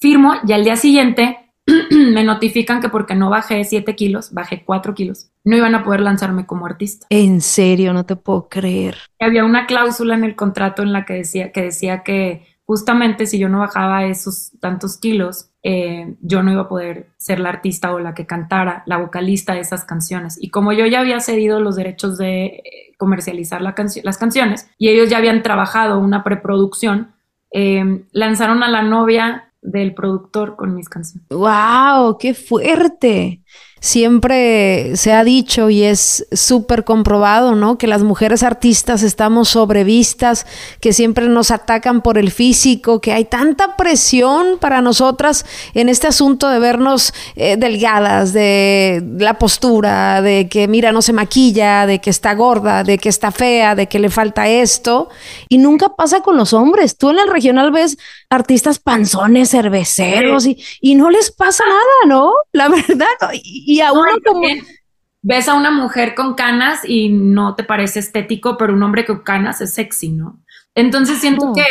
firmo 0.00 0.34
y 0.46 0.52
al 0.52 0.64
día 0.64 0.74
siguiente 0.76 1.52
me 1.90 2.24
notifican 2.24 2.80
que 2.80 2.88
porque 2.88 3.14
no 3.14 3.30
bajé 3.30 3.62
7 3.62 3.94
kilos, 3.94 4.32
bajé 4.32 4.64
4 4.64 4.94
kilos, 4.94 5.30
no 5.44 5.56
iban 5.56 5.76
a 5.76 5.84
poder 5.84 6.00
lanzarme 6.00 6.46
como 6.46 6.66
artista. 6.66 7.06
En 7.10 7.40
serio, 7.40 7.92
no 7.92 8.06
te 8.06 8.16
puedo 8.16 8.48
creer. 8.48 8.96
Había 9.20 9.44
una 9.44 9.66
cláusula 9.66 10.16
en 10.16 10.24
el 10.24 10.34
contrato 10.34 10.82
en 10.82 10.92
la 10.92 11.04
que 11.04 11.14
decía 11.14 11.52
que, 11.52 11.62
decía 11.62 12.02
que 12.02 12.57
justamente 12.68 13.24
si 13.24 13.38
yo 13.38 13.48
no 13.48 13.60
bajaba 13.60 14.04
esos 14.04 14.52
tantos 14.60 14.98
kilos, 14.98 15.50
eh, 15.62 16.16
yo 16.20 16.42
no 16.42 16.52
iba 16.52 16.62
a 16.62 16.68
poder 16.68 17.08
ser 17.16 17.40
la 17.40 17.48
artista 17.48 17.94
o 17.94 17.98
la 17.98 18.12
que 18.12 18.26
cantara, 18.26 18.82
la 18.84 18.98
vocalista 18.98 19.54
de 19.54 19.60
esas 19.60 19.84
canciones. 19.84 20.36
Y 20.38 20.50
como 20.50 20.74
yo 20.74 20.84
ya 20.84 21.00
había 21.00 21.18
cedido 21.20 21.60
los 21.60 21.76
derechos 21.76 22.18
de 22.18 22.44
eh, 22.44 22.62
comercializar 22.98 23.62
las 23.62 24.18
canciones 24.18 24.68
y 24.76 24.90
ellos 24.90 25.08
ya 25.08 25.16
habían 25.16 25.42
trabajado 25.42 25.98
una 25.98 26.22
preproducción, 26.22 27.14
eh, 27.52 28.04
lanzaron 28.12 28.62
a 28.62 28.68
la 28.68 28.82
novia 28.82 29.50
del 29.62 29.94
productor 29.94 30.54
con 30.54 30.74
mis 30.74 30.90
canciones. 30.90 31.26
¡Wow! 31.30 32.18
¡Qué 32.18 32.34
fuerte! 32.34 33.42
Siempre 33.80 34.96
se 34.96 35.12
ha 35.12 35.24
dicho 35.24 35.70
y 35.70 35.84
es 35.84 36.26
súper 36.32 36.84
comprobado, 36.84 37.54
¿no? 37.54 37.78
Que 37.78 37.86
las 37.86 38.02
mujeres 38.02 38.42
artistas 38.42 39.02
estamos 39.02 39.48
sobrevistas, 39.50 40.46
que 40.80 40.92
siempre 40.92 41.28
nos 41.28 41.50
atacan 41.50 42.02
por 42.02 42.18
el 42.18 42.30
físico, 42.30 43.00
que 43.00 43.12
hay 43.12 43.24
tanta 43.24 43.76
presión 43.76 44.58
para 44.60 44.82
nosotras 44.82 45.46
en 45.74 45.88
este 45.88 46.06
asunto 46.06 46.48
de 46.48 46.58
vernos 46.58 47.12
eh, 47.36 47.56
delgadas, 47.56 48.32
de 48.32 49.02
la 49.18 49.38
postura, 49.38 50.22
de 50.22 50.48
que 50.48 50.68
mira, 50.68 50.92
no 50.92 51.02
se 51.02 51.12
maquilla, 51.12 51.86
de 51.86 52.00
que 52.00 52.10
está 52.10 52.34
gorda, 52.34 52.82
de 52.82 52.98
que 52.98 53.08
está 53.08 53.30
fea, 53.30 53.74
de 53.74 53.86
que 53.86 53.98
le 53.98 54.10
falta 54.10 54.48
esto. 54.48 55.08
Y 55.48 55.58
nunca 55.58 55.90
pasa 55.96 56.20
con 56.20 56.36
los 56.36 56.52
hombres. 56.52 56.96
Tú 56.96 57.10
en 57.10 57.18
el 57.18 57.28
regional 57.28 57.70
ves 57.70 57.98
artistas 58.30 58.78
panzones, 58.78 59.50
cerveceros 59.50 60.46
y, 60.46 60.62
y 60.80 60.94
no 60.94 61.10
les 61.10 61.30
pasa 61.30 61.64
nada, 61.66 62.06
¿no? 62.06 62.32
La 62.52 62.68
verdad. 62.68 63.32
Y 63.32 63.80
a 63.80 63.92
uno 63.92 64.12
como... 64.24 64.46
Ves 65.20 65.48
a 65.48 65.54
una 65.54 65.72
mujer 65.72 66.14
con 66.14 66.34
canas 66.34 66.84
y 66.84 67.08
no 67.08 67.56
te 67.56 67.64
parece 67.64 67.98
estético, 67.98 68.56
pero 68.56 68.72
un 68.72 68.82
hombre 68.82 69.04
con 69.04 69.22
canas 69.24 69.60
es 69.60 69.74
sexy, 69.74 70.10
¿no? 70.10 70.40
Entonces 70.76 71.18
siento 71.18 71.52
que, 71.54 71.64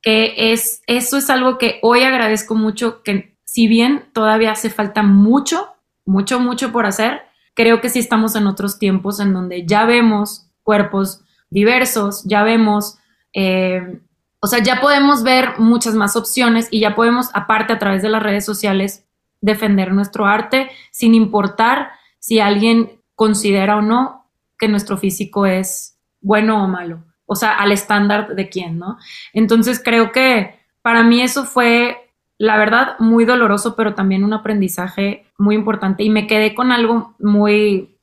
que 0.00 0.52
es, 0.52 0.80
eso 0.86 1.18
es 1.18 1.28
algo 1.30 1.58
que 1.58 1.80
hoy 1.82 2.04
agradezco 2.04 2.54
mucho, 2.54 3.02
que 3.02 3.36
si 3.44 3.66
bien 3.66 4.04
todavía 4.12 4.52
hace 4.52 4.70
falta 4.70 5.02
mucho, 5.02 5.66
mucho, 6.06 6.38
mucho 6.38 6.70
por 6.70 6.86
hacer, 6.86 7.22
creo 7.54 7.80
que 7.80 7.88
sí 7.88 7.98
estamos 7.98 8.36
en 8.36 8.46
otros 8.46 8.78
tiempos 8.78 9.18
en 9.18 9.32
donde 9.34 9.66
ya 9.66 9.84
vemos 9.84 10.48
cuerpos 10.62 11.24
diversos, 11.50 12.22
ya 12.24 12.44
vemos, 12.44 12.98
eh, 13.34 14.00
o 14.40 14.46
sea, 14.46 14.62
ya 14.62 14.80
podemos 14.80 15.22
ver 15.22 15.58
muchas 15.58 15.94
más 15.94 16.16
opciones 16.16 16.68
y 16.70 16.80
ya 16.80 16.94
podemos, 16.94 17.28
aparte 17.34 17.72
a 17.72 17.78
través 17.78 18.02
de 18.02 18.08
las 18.08 18.22
redes 18.22 18.44
sociales, 18.44 19.06
defender 19.40 19.92
nuestro 19.92 20.26
arte 20.26 20.70
sin 20.90 21.14
importar 21.14 21.90
si 22.18 22.40
alguien 22.40 23.00
considera 23.14 23.76
o 23.76 23.82
no 23.82 24.30
que 24.58 24.68
nuestro 24.68 24.96
físico 24.96 25.46
es 25.46 25.98
bueno 26.20 26.62
o 26.62 26.68
malo, 26.68 27.04
o 27.26 27.34
sea, 27.34 27.52
al 27.52 27.72
estándar 27.72 28.34
de 28.34 28.48
quién, 28.48 28.78
¿no? 28.78 28.98
Entonces 29.32 29.80
creo 29.82 30.12
que 30.12 30.58
para 30.82 31.02
mí 31.02 31.20
eso 31.20 31.44
fue, 31.44 32.12
la 32.38 32.56
verdad, 32.56 32.96
muy 32.98 33.24
doloroso, 33.24 33.76
pero 33.76 33.94
también 33.94 34.24
un 34.24 34.32
aprendizaje 34.32 35.26
muy 35.38 35.54
importante. 35.54 36.02
Y 36.02 36.10
me 36.10 36.26
quedé 36.26 36.54
con 36.54 36.72
algo 36.72 37.14
muy, 37.18 37.98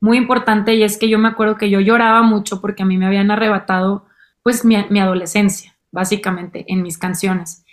muy 0.00 0.18
importante 0.18 0.74
y 0.74 0.82
es 0.82 0.98
que 0.98 1.08
yo 1.08 1.18
me 1.18 1.28
acuerdo 1.28 1.56
que 1.56 1.70
yo 1.70 1.80
lloraba 1.80 2.22
mucho 2.22 2.60
porque 2.60 2.82
a 2.82 2.86
mí 2.86 2.96
me 2.96 3.06
habían 3.06 3.30
arrebatado 3.30 4.06
pues 4.42 4.64
mi, 4.64 4.76
mi 4.88 5.00
adolescencia, 5.00 5.76
básicamente, 5.92 6.64
en 6.68 6.82
mis 6.82 6.98
canciones. 6.98 7.64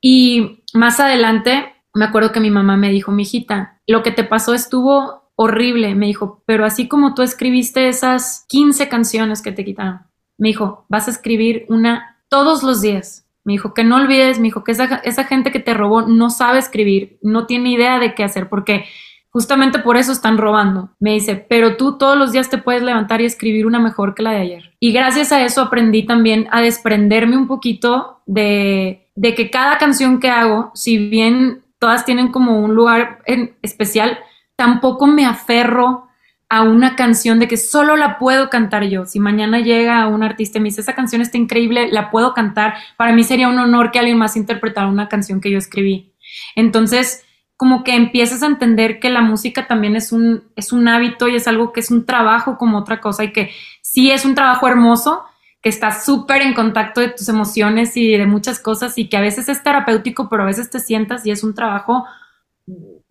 Y 0.00 0.62
más 0.74 1.00
adelante 1.00 1.74
me 1.94 2.04
acuerdo 2.04 2.32
que 2.32 2.40
mi 2.40 2.50
mamá 2.50 2.76
me 2.76 2.90
dijo, 2.90 3.12
mijita, 3.12 3.80
lo 3.86 4.02
que 4.02 4.12
te 4.12 4.24
pasó 4.24 4.54
estuvo 4.54 5.30
horrible, 5.34 5.94
me 5.94 6.06
dijo, 6.06 6.42
pero 6.46 6.64
así 6.64 6.88
como 6.88 7.14
tú 7.14 7.22
escribiste 7.22 7.88
esas 7.88 8.44
15 8.48 8.88
canciones 8.88 9.42
que 9.42 9.52
te 9.52 9.64
quitaron, 9.64 10.00
me 10.36 10.48
dijo, 10.48 10.86
vas 10.88 11.08
a 11.08 11.10
escribir 11.10 11.66
una 11.68 12.16
todos 12.28 12.62
los 12.62 12.80
días. 12.80 13.26
Me 13.44 13.54
dijo, 13.54 13.72
que 13.72 13.82
no 13.82 13.96
olvides, 13.96 14.38
me 14.38 14.44
dijo, 14.44 14.62
que 14.62 14.72
esa, 14.72 14.96
esa 15.04 15.24
gente 15.24 15.50
que 15.50 15.60
te 15.60 15.74
robó 15.74 16.02
no 16.02 16.28
sabe 16.30 16.58
escribir, 16.58 17.18
no 17.22 17.46
tiene 17.46 17.70
idea 17.70 17.98
de 17.98 18.14
qué 18.14 18.22
hacer, 18.22 18.48
porque 18.48 18.84
justamente 19.30 19.78
por 19.78 19.96
eso 19.96 20.12
están 20.12 20.38
robando. 20.38 20.90
Me 21.00 21.12
dice, 21.12 21.36
pero 21.36 21.76
tú 21.76 21.98
todos 21.98 22.16
los 22.16 22.32
días 22.32 22.48
te 22.50 22.58
puedes 22.58 22.82
levantar 22.82 23.20
y 23.20 23.26
escribir 23.26 23.66
una 23.66 23.78
mejor 23.78 24.14
que 24.14 24.22
la 24.22 24.32
de 24.32 24.40
ayer. 24.40 24.74
Y 24.80 24.92
gracias 24.92 25.32
a 25.32 25.44
eso 25.44 25.62
aprendí 25.62 26.06
también 26.06 26.48
a 26.50 26.60
desprenderme 26.60 27.36
un 27.36 27.46
poquito 27.46 28.22
de, 28.26 29.08
de 29.14 29.34
que 29.34 29.50
cada 29.50 29.78
canción 29.78 30.20
que 30.20 30.30
hago, 30.30 30.70
si 30.74 31.08
bien 31.08 31.62
todas 31.78 32.04
tienen 32.04 32.28
como 32.28 32.58
un 32.60 32.74
lugar 32.74 33.20
en 33.26 33.56
especial, 33.62 34.18
tampoco 34.56 35.06
me 35.06 35.24
aferro 35.24 36.08
a 36.50 36.62
una 36.62 36.96
canción 36.96 37.38
de 37.38 37.46
que 37.46 37.58
solo 37.58 37.96
la 37.96 38.18
puedo 38.18 38.48
cantar 38.48 38.84
yo. 38.84 39.04
Si 39.04 39.20
mañana 39.20 39.60
llega 39.60 40.06
un 40.08 40.22
artista 40.22 40.58
y 40.58 40.62
me 40.62 40.68
dice, 40.68 40.80
esa 40.80 40.94
canción 40.94 41.20
está 41.20 41.36
increíble, 41.36 41.92
la 41.92 42.10
puedo 42.10 42.32
cantar, 42.32 42.74
para 42.96 43.12
mí 43.12 43.22
sería 43.22 43.48
un 43.48 43.58
honor 43.58 43.90
que 43.90 43.98
alguien 43.98 44.16
más 44.16 44.36
interpretara 44.36 44.88
una 44.88 45.08
canción 45.08 45.40
que 45.40 45.50
yo 45.50 45.58
escribí. 45.58 46.14
Entonces, 46.56 47.24
como 47.58 47.82
que 47.82 47.96
empiezas 47.96 48.44
a 48.44 48.46
entender 48.46 49.00
que 49.00 49.10
la 49.10 49.20
música 49.20 49.66
también 49.66 49.96
es 49.96 50.12
un, 50.12 50.44
es 50.54 50.72
un 50.72 50.86
hábito 50.86 51.26
y 51.26 51.34
es 51.34 51.48
algo 51.48 51.72
que 51.72 51.80
es 51.80 51.90
un 51.90 52.06
trabajo 52.06 52.56
como 52.56 52.78
otra 52.78 53.00
cosa 53.00 53.24
y 53.24 53.32
que 53.32 53.50
sí 53.82 54.12
es 54.12 54.24
un 54.24 54.36
trabajo 54.36 54.68
hermoso, 54.68 55.24
que 55.60 55.68
estás 55.68 56.04
súper 56.04 56.42
en 56.42 56.54
contacto 56.54 57.00
de 57.00 57.08
tus 57.08 57.28
emociones 57.28 57.96
y 57.96 58.16
de 58.16 58.26
muchas 58.26 58.60
cosas 58.60 58.96
y 58.96 59.08
que 59.08 59.16
a 59.16 59.20
veces 59.20 59.48
es 59.48 59.60
terapéutico, 59.60 60.28
pero 60.28 60.44
a 60.44 60.46
veces 60.46 60.70
te 60.70 60.78
sientas 60.78 61.26
y 61.26 61.32
es 61.32 61.42
un 61.42 61.52
trabajo, 61.52 62.04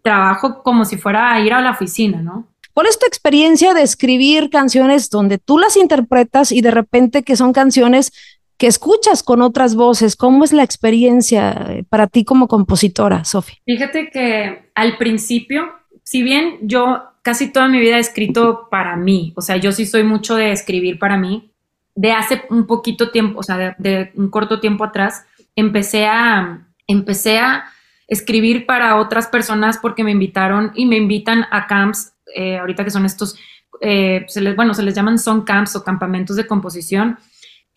trabajo 0.02 0.64
como 0.64 0.86
si 0.86 0.96
fuera 0.96 1.34
a 1.34 1.42
ir 1.42 1.52
a 1.52 1.60
la 1.60 1.72
oficina, 1.72 2.22
¿no? 2.22 2.48
¿Cuál 2.74 2.88
es 2.88 2.98
tu 2.98 3.06
experiencia 3.06 3.74
de 3.74 3.82
escribir 3.82 4.50
canciones 4.50 5.10
donde 5.10 5.40
tú 5.40 5.58
las 5.58 5.76
interpretas 5.76 6.54
y 6.54 6.62
de 6.62 6.72
repente 6.72 7.24
que 7.24 7.36
son 7.36 7.52
canciones 7.52 8.14
que 8.58 8.68
escuchas 8.68 9.24
con 9.24 9.42
otras 9.42 9.76
voces? 9.76 10.16
¿Cómo 10.16 10.44
es 10.44 10.52
la 10.52 10.64
experiencia 10.64 11.52
eh, 11.70 11.84
para 11.88 12.08
ti 12.08 12.26
como 12.26 12.48
compositora, 12.48 13.24
Sofía? 13.24 13.58
Fíjate 13.66 14.10
que 14.10 14.72
al 14.76 14.98
principio, 14.98 15.70
si 16.04 16.24
bien 16.24 16.58
yo 16.62 17.04
casi 17.22 17.52
toda 17.52 17.68
mi 17.68 17.80
vida 17.80 17.98
he 17.98 18.00
escrito 18.00 18.68
para 18.72 18.96
mí, 18.96 19.34
o 19.36 19.42
sea, 19.42 19.58
yo 19.58 19.72
sí 19.72 19.86
soy 19.86 20.04
mucho 20.04 20.36
de 20.36 20.52
escribir 20.52 20.98
para 20.98 21.18
mí, 21.18 21.52
de 21.96 22.12
hace 22.12 22.44
un 22.50 22.68
poquito 22.68 23.12
tiempo, 23.12 23.40
o 23.40 23.44
sea, 23.44 23.76
de, 23.78 24.12
un 24.16 24.30
corto 24.30 24.60
tiempo 24.60 24.84
atrás, 24.84 25.26
empecé 25.56 26.06
a, 26.06 26.68
empecé 26.88 27.40
a 27.40 27.66
escribir 28.08 28.66
para 28.66 28.98
otras 28.98 29.28
personas 29.28 29.78
porque 29.78 30.04
me 30.04 30.12
invitaron 30.12 30.72
y 30.76 30.86
me 30.86 30.96
invitan 30.96 31.46
a 31.52 31.68
camps, 31.68 32.14
eh, 32.36 32.58
ahorita 32.58 32.84
que 32.84 32.92
son 32.92 33.06
estos, 33.06 33.38
eh, 33.82 34.26
se 34.28 34.42
les, 34.42 34.56
bueno, 34.56 34.74
se 34.74 34.84
les 34.84 34.96
llaman 34.96 35.20
son 35.20 35.42
camps 35.42 35.76
o 35.76 35.84
campamentos 35.84 36.36
de 36.36 36.48
composición, 36.48 37.18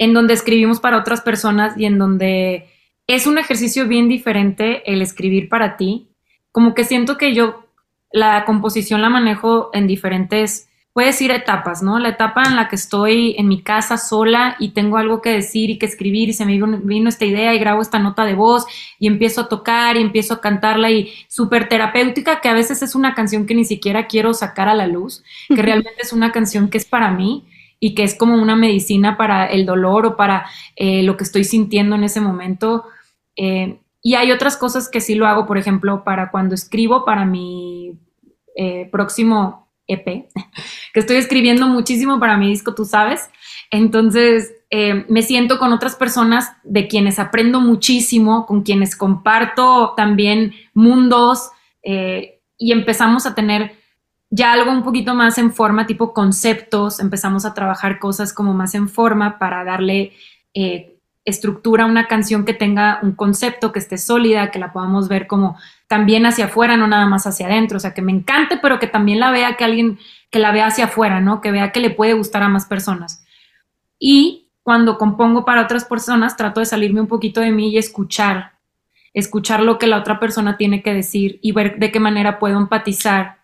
en 0.01 0.15
donde 0.15 0.33
escribimos 0.33 0.81
para 0.81 0.97
otras 0.97 1.21
personas 1.21 1.77
y 1.77 1.85
en 1.85 1.99
donde 1.99 2.71
es 3.07 3.27
un 3.27 3.37
ejercicio 3.37 3.87
bien 3.87 4.09
diferente 4.09 4.83
el 4.91 5.03
escribir 5.03 5.51
para 5.51 5.77
ti. 5.77 6.09
Como 6.53 6.75
que 6.75 6.85
siento 6.85 7.19
que 7.19 7.35
yo 7.35 7.67
la 8.11 8.47
composición 8.47 9.03
la 9.03 9.11
manejo 9.11 9.69
en 9.75 9.87
diferentes 9.87 10.69
puedes 10.95 11.21
ir 11.21 11.31
etapas, 11.31 11.83
¿no? 11.83 11.99
La 11.99 12.09
etapa 12.09 12.45
en 12.45 12.57
la 12.57 12.69
que 12.69 12.77
estoy 12.77 13.35
en 13.37 13.47
mi 13.47 13.63
casa 13.63 13.99
sola 13.99 14.57
y 14.59 14.71
tengo 14.71 14.97
algo 14.97 15.21
que 15.21 15.33
decir 15.33 15.69
y 15.69 15.79
que 15.79 15.85
escribir 15.85 16.31
y 16.31 16.33
se 16.33 16.47
me 16.47 16.59
vino, 16.59 17.09
esta 17.11 17.27
idea 17.27 17.55
y 17.55 17.59
grabo 17.59 17.83
esta 17.83 17.99
nota 17.99 18.25
de 18.25 18.35
voz 18.35 18.65
y 18.99 19.07
empiezo 19.07 19.43
a 19.43 19.49
tocar 19.51 19.99
y 19.99 20.01
empiezo 20.01 20.33
a 20.33 20.41
cantarla 20.41 20.91
y 20.91 21.13
súper 21.29 21.69
terapéutica, 21.69 22.41
que 22.41 22.49
a 22.49 22.55
veces 22.55 22.83
es 22.83 22.95
una 22.95 23.15
canción 23.15 23.45
que 23.45 23.55
ni 23.55 23.67
siquiera 23.67 24.07
quiero 24.07 24.33
sacar 24.33 24.69
a 24.71 24.75
la 24.75 24.87
luz, 24.87 25.23
que 25.55 25.61
realmente 25.61 26.01
es 26.01 26.15
una 26.15 26.33
canción 26.33 26.71
que 26.71 26.79
es 26.79 26.87
para 26.87 27.11
mí 27.11 27.45
y 27.81 27.95
que 27.95 28.05
es 28.05 28.15
como 28.15 28.35
una 28.35 28.55
medicina 28.55 29.17
para 29.17 29.47
el 29.47 29.65
dolor 29.65 30.05
o 30.05 30.17
para 30.17 30.47
eh, 30.77 31.03
lo 31.03 31.17
que 31.17 31.25
estoy 31.25 31.45
sintiendo 31.45 31.97
en 31.97 32.05
ese 32.05 32.21
momento. 32.21 32.85
Eh, 33.37 33.81
y 34.03 34.15
hay 34.15 34.31
otras 34.31 34.59
cosas 34.59 34.89
que 34.89 35.01
sí 35.01 35.15
lo 35.15 35.27
hago, 35.27 35.47
por 35.47 35.57
ejemplo, 35.57 36.05
para 36.05 36.31
cuando 36.31 36.55
escribo 36.55 37.07
para 37.07 37.25
mi 37.25 37.99
eh, 38.55 38.89
próximo 38.93 39.73
EP, 39.87 40.05
que 40.95 41.01
estoy 41.01 41.17
escribiendo 41.17 41.67
muchísimo 41.67 42.21
para 42.21 42.37
mi 42.37 42.49
disco, 42.49 42.75
tú 42.75 42.85
sabes. 42.85 43.31
Entonces, 43.71 44.53
me 45.09 45.23
siento 45.23 45.59
con 45.59 45.73
otras 45.73 45.97
personas 45.97 46.53
de 46.63 46.87
quienes 46.87 47.19
aprendo 47.19 47.61
muchísimo, 47.61 48.47
con 48.47 48.63
quienes 48.63 48.95
comparto 48.95 49.95
también 49.97 50.55
mundos 50.75 51.51
y 51.83 52.73
empezamos 52.73 53.27
a 53.27 53.35
tener 53.35 53.80
ya 54.31 54.53
algo 54.53 54.71
un 54.71 54.85
poquito 54.85 55.15
más 55.15 55.39
en 55.39 55.53
forma, 55.53 55.87
tipo 55.87 56.15
conceptos, 56.15 57.01
empezamos 57.01 57.45
a 57.45 57.53
trabajar 57.53 57.99
cosas 57.99 58.33
como 58.33 58.55
más 58.55 58.75
en 58.77 58.89
forma 58.89 59.39
para 59.39 59.65
darle 59.65 60.13
eh, 60.55 60.97
estructura 61.25 61.85
una 61.85 62.07
canción 62.07 62.45
que 62.45 62.55
tenga 62.55 63.01
un 63.03 63.13
concepto, 63.13 63.73
que 63.73 63.81
esté 63.81 63.99
sólida, 63.99 64.51
que 64.53 64.61
la 64.61 64.73
podamos 64.73 65.09
ver 65.09 65.27
como 65.27 65.59
también 65.89 66.27
hacia 66.27 66.47
afuera, 66.47 66.77
no 66.77 66.87
nada 66.87 67.07
más 67.07 67.27
hacia 67.27 67.47
adentro, 67.47 67.77
o 67.77 67.81
sea, 67.81 67.93
que 67.93 68.03
me 68.03 68.13
encante, 68.13 68.57
pero 68.57 68.79
que 68.79 68.87
también 68.87 69.19
la 69.19 69.33
vea 69.33 69.57
que 69.57 69.65
alguien, 69.65 69.99
que 70.31 70.39
la 70.39 70.53
vea 70.53 70.67
hacia 70.67 70.87
afuera, 70.87 71.21
¿no? 71.21 71.41
Que 71.41 71.51
vea 71.51 71.73
que 71.73 71.81
le 71.81 71.91
puede 71.91 72.15
gustar 72.15 72.45
a 72.45 72.49
más 72.49 72.67
personas. 72.67 73.25
Y 73.99 74.53
cuando 74.63 74.97
compongo 74.97 75.45
para 75.45 75.63
otras 75.63 75.85
personas, 75.85 76.37
trato 76.37 76.61
de 76.61 76.67
salirme 76.67 77.01
un 77.01 77.09
poquito 77.09 77.41
de 77.41 77.51
mí 77.51 77.71
y 77.71 77.79
escuchar, 77.79 78.53
escuchar 79.13 79.61
lo 79.63 79.79
que 79.79 79.89
la 79.89 79.99
otra 79.99 80.21
persona 80.21 80.57
tiene 80.57 80.83
que 80.83 80.95
decir 80.95 81.41
y 81.43 81.51
ver 81.51 81.79
de 81.79 81.91
qué 81.91 81.99
manera 81.99 82.39
puedo 82.39 82.57
empatizar 82.57 83.40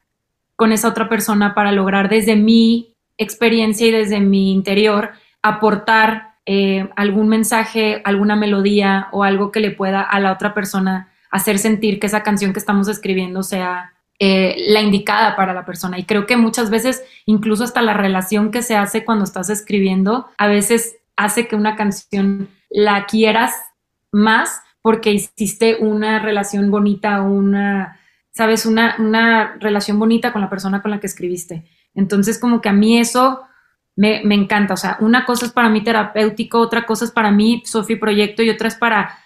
con 0.56 0.72
esa 0.72 0.88
otra 0.88 1.08
persona 1.08 1.54
para 1.54 1.72
lograr 1.72 2.08
desde 2.08 2.36
mi 2.36 2.94
experiencia 3.18 3.86
y 3.86 3.90
desde 3.90 4.20
mi 4.20 4.52
interior 4.52 5.10
aportar 5.42 6.36
eh, 6.46 6.88
algún 6.96 7.28
mensaje, 7.28 8.00
alguna 8.04 8.36
melodía 8.36 9.08
o 9.12 9.24
algo 9.24 9.50
que 9.52 9.60
le 9.60 9.70
pueda 9.70 10.00
a 10.00 10.20
la 10.20 10.32
otra 10.32 10.54
persona 10.54 11.12
hacer 11.30 11.58
sentir 11.58 11.98
que 11.98 12.06
esa 12.06 12.22
canción 12.22 12.52
que 12.52 12.58
estamos 12.58 12.88
escribiendo 12.88 13.42
sea 13.42 13.92
eh, 14.18 14.56
la 14.68 14.80
indicada 14.80 15.36
para 15.36 15.52
la 15.52 15.66
persona. 15.66 15.98
Y 15.98 16.04
creo 16.04 16.26
que 16.26 16.36
muchas 16.36 16.70
veces, 16.70 17.04
incluso 17.26 17.64
hasta 17.64 17.82
la 17.82 17.94
relación 17.94 18.50
que 18.50 18.62
se 18.62 18.76
hace 18.76 19.04
cuando 19.04 19.24
estás 19.24 19.50
escribiendo, 19.50 20.28
a 20.38 20.46
veces 20.46 20.96
hace 21.16 21.46
que 21.48 21.56
una 21.56 21.76
canción 21.76 22.48
la 22.70 23.06
quieras 23.06 23.52
más 24.12 24.62
porque 24.80 25.10
hiciste 25.12 25.76
una 25.80 26.20
relación 26.20 26.70
bonita, 26.70 27.20
una, 27.22 27.98
sabes, 28.36 28.66
una, 28.66 28.96
una 28.98 29.56
relación 29.60 29.98
bonita 29.98 30.30
con 30.30 30.42
la 30.42 30.50
persona 30.50 30.82
con 30.82 30.90
la 30.90 31.00
que 31.00 31.06
escribiste. 31.06 31.64
Entonces, 31.94 32.38
como 32.38 32.60
que 32.60 32.68
a 32.68 32.74
mí 32.74 32.98
eso 32.98 33.40
me, 33.96 34.20
encanta. 34.34 34.74
O 34.74 34.76
sea, 34.76 34.98
una 35.00 35.24
cosa 35.24 35.46
es 35.46 35.52
para 35.52 35.70
mí 35.70 35.82
terapéutico, 35.82 36.58
otra 36.60 36.84
cosa 36.84 37.06
es 37.06 37.10
para 37.10 37.30
mí 37.30 37.62
Sofi 37.64 37.96
Proyecto 37.96 38.42
y 38.42 38.50
otra 38.50 38.68
es 38.68 38.74
para 38.74 39.18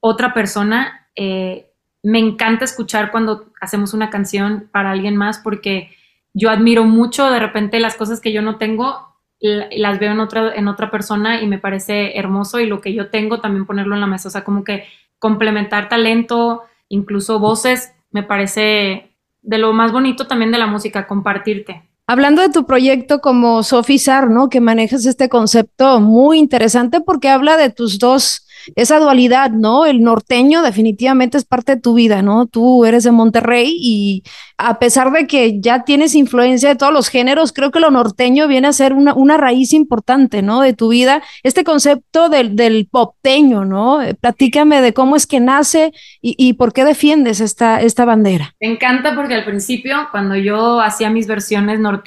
otra 0.00 0.34
persona. 0.34 1.08
Eh, 1.16 1.70
me 2.02 2.18
encanta 2.18 2.66
escuchar 2.66 3.10
cuando 3.10 3.50
hacemos 3.58 3.94
una 3.94 4.10
canción 4.10 4.68
para 4.70 4.90
alguien 4.90 5.16
más 5.16 5.38
porque 5.38 5.90
yo 6.34 6.50
admiro 6.50 6.84
mucho 6.84 7.30
de 7.30 7.40
repente 7.40 7.80
las 7.80 7.96
cosas 7.96 8.20
que 8.20 8.32
yo 8.34 8.42
no 8.42 8.58
tengo, 8.58 9.16
las 9.40 9.98
veo 9.98 10.12
en 10.12 10.20
otra, 10.20 10.54
en 10.54 10.68
otra 10.68 10.90
persona 10.90 11.40
y 11.40 11.46
me 11.46 11.58
parece 11.58 12.18
hermoso 12.18 12.60
y 12.60 12.66
lo 12.66 12.82
que 12.82 12.92
yo 12.92 13.08
tengo 13.08 13.40
también 13.40 13.64
ponerlo 13.64 13.94
en 13.94 14.02
la 14.02 14.06
mesa. 14.06 14.28
O 14.28 14.30
sea, 14.30 14.44
como 14.44 14.62
que 14.62 14.84
complementar 15.18 15.88
talento, 15.88 16.64
incluso 16.90 17.38
voces, 17.38 17.94
me 18.10 18.22
parece 18.22 19.10
de 19.42 19.58
lo 19.58 19.72
más 19.72 19.92
bonito 19.92 20.26
también 20.26 20.52
de 20.52 20.58
la 20.58 20.66
música, 20.66 21.06
compartirte. 21.06 21.87
Hablando 22.10 22.40
de 22.40 22.48
tu 22.48 22.64
proyecto 22.64 23.20
como 23.20 23.62
Sofi 23.62 23.98
Sar, 23.98 24.30
¿no? 24.30 24.48
Que 24.48 24.62
manejas 24.62 25.04
este 25.04 25.28
concepto 25.28 26.00
muy 26.00 26.38
interesante 26.38 27.02
porque 27.02 27.28
habla 27.28 27.58
de 27.58 27.68
tus 27.68 27.98
dos 27.98 28.46
esa 28.76 28.98
dualidad, 28.98 29.50
¿no? 29.50 29.86
El 29.86 30.02
norteño 30.02 30.62
definitivamente 30.62 31.38
es 31.38 31.44
parte 31.44 31.76
de 31.76 31.80
tu 31.80 31.94
vida, 31.94 32.22
¿no? 32.22 32.46
Tú 32.46 32.84
eres 32.84 33.04
de 33.04 33.12
Monterrey 33.12 33.76
y 33.78 34.22
a 34.56 34.78
pesar 34.78 35.12
de 35.12 35.26
que 35.26 35.60
ya 35.60 35.84
tienes 35.84 36.14
influencia 36.14 36.68
de 36.68 36.76
todos 36.76 36.92
los 36.92 37.08
géneros, 37.08 37.52
creo 37.52 37.70
que 37.70 37.80
lo 37.80 37.90
norteño 37.90 38.48
viene 38.48 38.68
a 38.68 38.72
ser 38.72 38.92
una, 38.92 39.14
una 39.14 39.36
raíz 39.36 39.72
importante, 39.72 40.42
¿no? 40.42 40.60
De 40.60 40.72
tu 40.72 40.88
vida. 40.88 41.22
Este 41.42 41.64
concepto 41.64 42.28
del, 42.28 42.56
del 42.56 42.88
popteño, 42.90 43.64
¿no? 43.64 44.02
Eh, 44.02 44.14
platícame 44.14 44.80
de 44.80 44.92
cómo 44.92 45.16
es 45.16 45.26
que 45.26 45.40
nace 45.40 45.92
y, 46.20 46.34
y 46.38 46.54
por 46.54 46.72
qué 46.72 46.84
defiendes 46.84 47.40
esta, 47.40 47.80
esta 47.80 48.04
bandera. 48.04 48.54
Me 48.60 48.72
encanta 48.72 49.14
porque 49.14 49.34
al 49.34 49.44
principio, 49.44 50.08
cuando 50.10 50.36
yo 50.36 50.80
hacía 50.80 51.10
mis 51.10 51.26
versiones 51.26 51.78
norteñas 51.78 51.97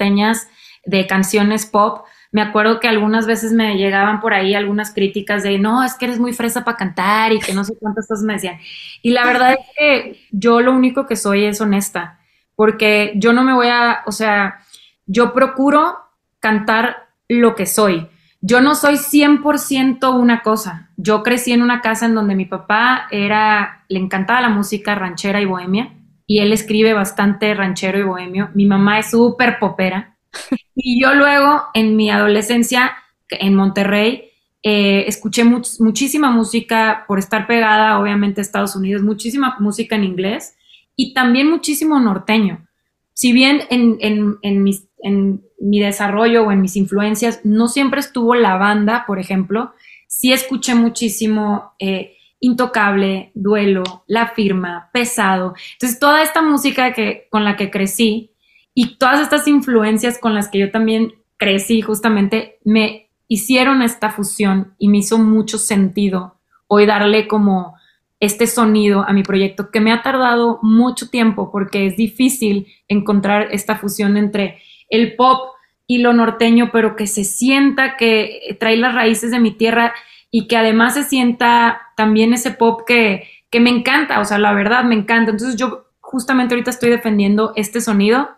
de 0.84 1.06
canciones 1.06 1.66
pop, 1.66 2.04
me 2.32 2.40
acuerdo 2.40 2.80
que 2.80 2.88
algunas 2.88 3.26
veces 3.26 3.52
me 3.52 3.76
llegaban 3.76 4.20
por 4.20 4.32
ahí 4.32 4.54
algunas 4.54 4.92
críticas 4.92 5.42
de, 5.42 5.58
no, 5.58 5.84
es 5.84 5.94
que 5.94 6.06
eres 6.06 6.18
muy 6.18 6.32
fresa 6.32 6.64
para 6.64 6.78
cantar 6.78 7.32
y 7.32 7.38
que 7.38 7.52
no 7.52 7.62
sé 7.62 7.74
cuántas 7.78 8.08
cosas 8.08 8.24
me 8.24 8.32
decían. 8.32 8.58
Y 9.02 9.10
la 9.10 9.26
verdad 9.26 9.52
es 9.52 9.66
que 9.76 10.26
yo 10.30 10.60
lo 10.60 10.72
único 10.72 11.06
que 11.06 11.16
soy 11.16 11.44
es 11.44 11.60
honesta, 11.60 12.18
porque 12.56 13.12
yo 13.16 13.34
no 13.34 13.44
me 13.44 13.52
voy 13.52 13.68
a, 13.68 14.02
o 14.06 14.12
sea, 14.12 14.60
yo 15.06 15.34
procuro 15.34 15.98
cantar 16.40 17.08
lo 17.28 17.54
que 17.54 17.66
soy. 17.66 18.08
Yo 18.40 18.60
no 18.60 18.74
soy 18.74 18.94
100% 18.94 20.12
una 20.18 20.40
cosa. 20.42 20.88
Yo 20.96 21.22
crecí 21.22 21.52
en 21.52 21.62
una 21.62 21.80
casa 21.82 22.06
en 22.06 22.14
donde 22.14 22.34
mi 22.34 22.46
papá 22.46 23.06
era, 23.10 23.84
le 23.88 23.98
encantaba 23.98 24.40
la 24.40 24.48
música 24.48 24.94
ranchera 24.94 25.40
y 25.40 25.44
bohemia, 25.44 25.92
y 26.26 26.40
él 26.40 26.52
escribe 26.52 26.92
bastante 26.92 27.54
ranchero 27.54 27.98
y 27.98 28.02
bohemio. 28.02 28.50
Mi 28.54 28.66
mamá 28.66 28.98
es 28.98 29.10
súper 29.10 29.58
popera 29.58 30.16
y 30.74 31.00
yo 31.00 31.14
luego, 31.14 31.62
en 31.74 31.96
mi 31.96 32.10
adolescencia, 32.10 32.92
en 33.30 33.54
Monterrey, 33.54 34.30
eh, 34.62 35.04
escuché 35.08 35.44
muchísima 35.44 36.30
música 36.30 37.04
por 37.08 37.18
estar 37.18 37.46
pegada, 37.46 37.98
obviamente, 37.98 38.40
a 38.40 38.42
Estados 38.42 38.76
Unidos, 38.76 39.02
muchísima 39.02 39.56
música 39.58 39.96
en 39.96 40.04
inglés 40.04 40.56
y 40.94 41.14
también 41.14 41.50
muchísimo 41.50 41.98
norteño. 41.98 42.66
Si 43.14 43.32
bien 43.32 43.62
en, 43.70 43.98
en, 44.00 44.38
en, 44.42 44.64
en 45.02 45.42
mi 45.60 45.80
desarrollo 45.80 46.44
o 46.44 46.52
en 46.52 46.60
mis 46.60 46.76
influencias 46.76 47.40
no 47.44 47.68
siempre 47.68 48.00
estuvo 48.00 48.34
la 48.34 48.56
banda, 48.56 49.04
por 49.06 49.18
ejemplo, 49.18 49.72
sí 50.06 50.32
escuché 50.32 50.74
muchísimo 50.74 51.72
eh, 51.78 52.16
Intocable, 52.42 53.30
Duelo, 53.34 54.04
La 54.06 54.28
Firma, 54.28 54.90
Pesado. 54.92 55.54
Entonces, 55.72 55.98
toda 55.98 56.22
esta 56.22 56.42
música 56.42 56.92
que, 56.92 57.28
con 57.30 57.44
la 57.44 57.56
que 57.56 57.70
crecí, 57.70 58.32
y 58.74 58.96
todas 58.96 59.20
estas 59.20 59.46
influencias 59.48 60.18
con 60.18 60.34
las 60.34 60.48
que 60.48 60.58
yo 60.58 60.70
también 60.70 61.12
crecí 61.36 61.82
justamente 61.82 62.58
me 62.64 63.10
hicieron 63.28 63.82
esta 63.82 64.10
fusión 64.10 64.74
y 64.78 64.88
me 64.88 64.98
hizo 64.98 65.18
mucho 65.18 65.58
sentido 65.58 66.38
hoy 66.68 66.86
darle 66.86 67.28
como 67.28 67.74
este 68.20 68.46
sonido 68.46 69.04
a 69.06 69.12
mi 69.12 69.22
proyecto 69.22 69.70
que 69.70 69.80
me 69.80 69.92
ha 69.92 70.02
tardado 70.02 70.58
mucho 70.62 71.10
tiempo 71.10 71.50
porque 71.50 71.86
es 71.86 71.96
difícil 71.96 72.68
encontrar 72.88 73.48
esta 73.50 73.76
fusión 73.76 74.16
entre 74.16 74.62
el 74.88 75.16
pop 75.16 75.54
y 75.86 75.98
lo 75.98 76.12
norteño, 76.12 76.70
pero 76.72 76.94
que 76.94 77.06
se 77.06 77.24
sienta 77.24 77.96
que 77.96 78.56
trae 78.60 78.76
las 78.76 78.94
raíces 78.94 79.30
de 79.32 79.40
mi 79.40 79.50
tierra 79.50 79.92
y 80.30 80.46
que 80.46 80.56
además 80.56 80.94
se 80.94 81.02
sienta 81.02 81.91
también 82.02 82.34
ese 82.34 82.50
pop 82.50 82.80
que, 82.84 83.28
que 83.48 83.60
me 83.60 83.70
encanta, 83.70 84.18
o 84.18 84.24
sea, 84.24 84.36
la 84.38 84.52
verdad 84.52 84.82
me 84.82 84.96
encanta. 84.96 85.30
Entonces 85.30 85.54
yo 85.54 85.86
justamente 86.00 86.52
ahorita 86.52 86.70
estoy 86.70 86.90
defendiendo 86.90 87.52
este 87.54 87.80
sonido 87.80 88.28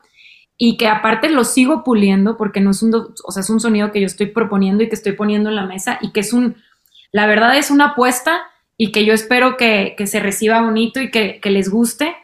y 0.58 0.76
que 0.76 0.86
aparte 0.86 1.30
lo 1.30 1.44
sigo 1.44 1.82
puliendo 1.82 2.36
porque 2.36 2.60
no 2.60 2.72
es 2.72 2.82
un, 2.82 2.94
o 2.94 3.32
sea, 3.32 3.40
es 3.40 3.48
un 3.48 3.60
sonido 3.60 3.90
que 3.90 4.00
yo 4.00 4.06
estoy 4.06 4.26
proponiendo 4.26 4.84
y 4.84 4.88
que 4.90 4.94
estoy 4.94 5.12
poniendo 5.12 5.48
en 5.48 5.56
la 5.56 5.64
mesa 5.64 5.98
y 6.02 6.12
que 6.12 6.20
es 6.20 6.34
un, 6.34 6.56
la 7.10 7.26
verdad 7.26 7.56
es 7.56 7.70
una 7.70 7.86
apuesta 7.92 8.42
y 8.76 8.92
que 8.92 9.06
yo 9.06 9.14
espero 9.14 9.56
que, 9.56 9.96
se 10.04 10.20
reciba 10.20 10.60
bonito 10.60 11.00
y 11.00 11.10
que, 11.10 11.40
les 11.44 11.70
guste 11.70 12.14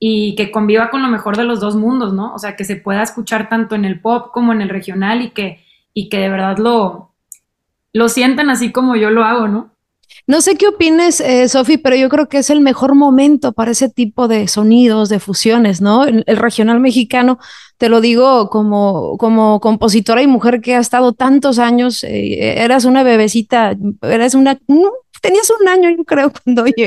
y 0.00 0.34
que 0.34 0.50
conviva 0.50 0.90
con 0.90 1.02
lo 1.02 1.08
mejor 1.08 1.36
de 1.36 1.44
los 1.44 1.60
dos 1.60 1.76
mundos, 1.76 2.12
¿no? 2.12 2.34
O 2.34 2.40
sea, 2.40 2.56
que 2.56 2.64
se 2.64 2.74
pueda 2.74 3.04
escuchar 3.04 3.48
tanto 3.48 3.76
en 3.76 3.84
el 3.84 4.00
pop 4.00 4.32
como 4.32 4.52
en 4.52 4.60
el 4.60 4.70
regional 4.70 5.22
y 5.22 5.30
que, 5.30 5.64
y 5.94 6.08
que 6.08 6.18
de 6.18 6.30
verdad 6.30 6.58
lo, 6.58 7.12
lo 7.92 8.08
sientan 8.08 8.50
así 8.50 8.72
como 8.72 8.96
yo 8.96 9.10
lo 9.10 9.22
hago, 9.22 9.46
¿no? 9.46 9.70
No 10.26 10.40
sé 10.40 10.56
qué 10.56 10.68
opines, 10.68 11.20
eh, 11.20 11.48
Sofi, 11.48 11.76
pero 11.76 11.96
yo 11.96 12.08
creo 12.08 12.28
que 12.28 12.38
es 12.38 12.50
el 12.50 12.60
mejor 12.60 12.94
momento 12.94 13.52
para 13.52 13.72
ese 13.72 13.88
tipo 13.88 14.28
de 14.28 14.48
sonidos, 14.48 15.08
de 15.08 15.18
fusiones, 15.18 15.80
¿no? 15.80 16.04
El, 16.04 16.24
regional 16.26 16.80
mexicano, 16.80 17.38
te 17.78 17.88
lo 17.88 18.00
digo 18.00 18.48
como, 18.48 19.16
como 19.18 19.60
compositora 19.60 20.22
y 20.22 20.26
mujer 20.26 20.60
que 20.60 20.76
ha 20.76 20.80
estado 20.80 21.12
tantos 21.14 21.58
años, 21.58 22.04
eh, 22.04 22.62
eras 22.62 22.84
una 22.84 23.02
bebecita, 23.02 23.76
eras 24.02 24.34
una, 24.34 24.58
tenías 25.20 25.50
un 25.60 25.68
año, 25.68 25.90
yo 25.90 26.04
creo, 26.04 26.32
cuando 26.44 26.66
yo 26.66 26.86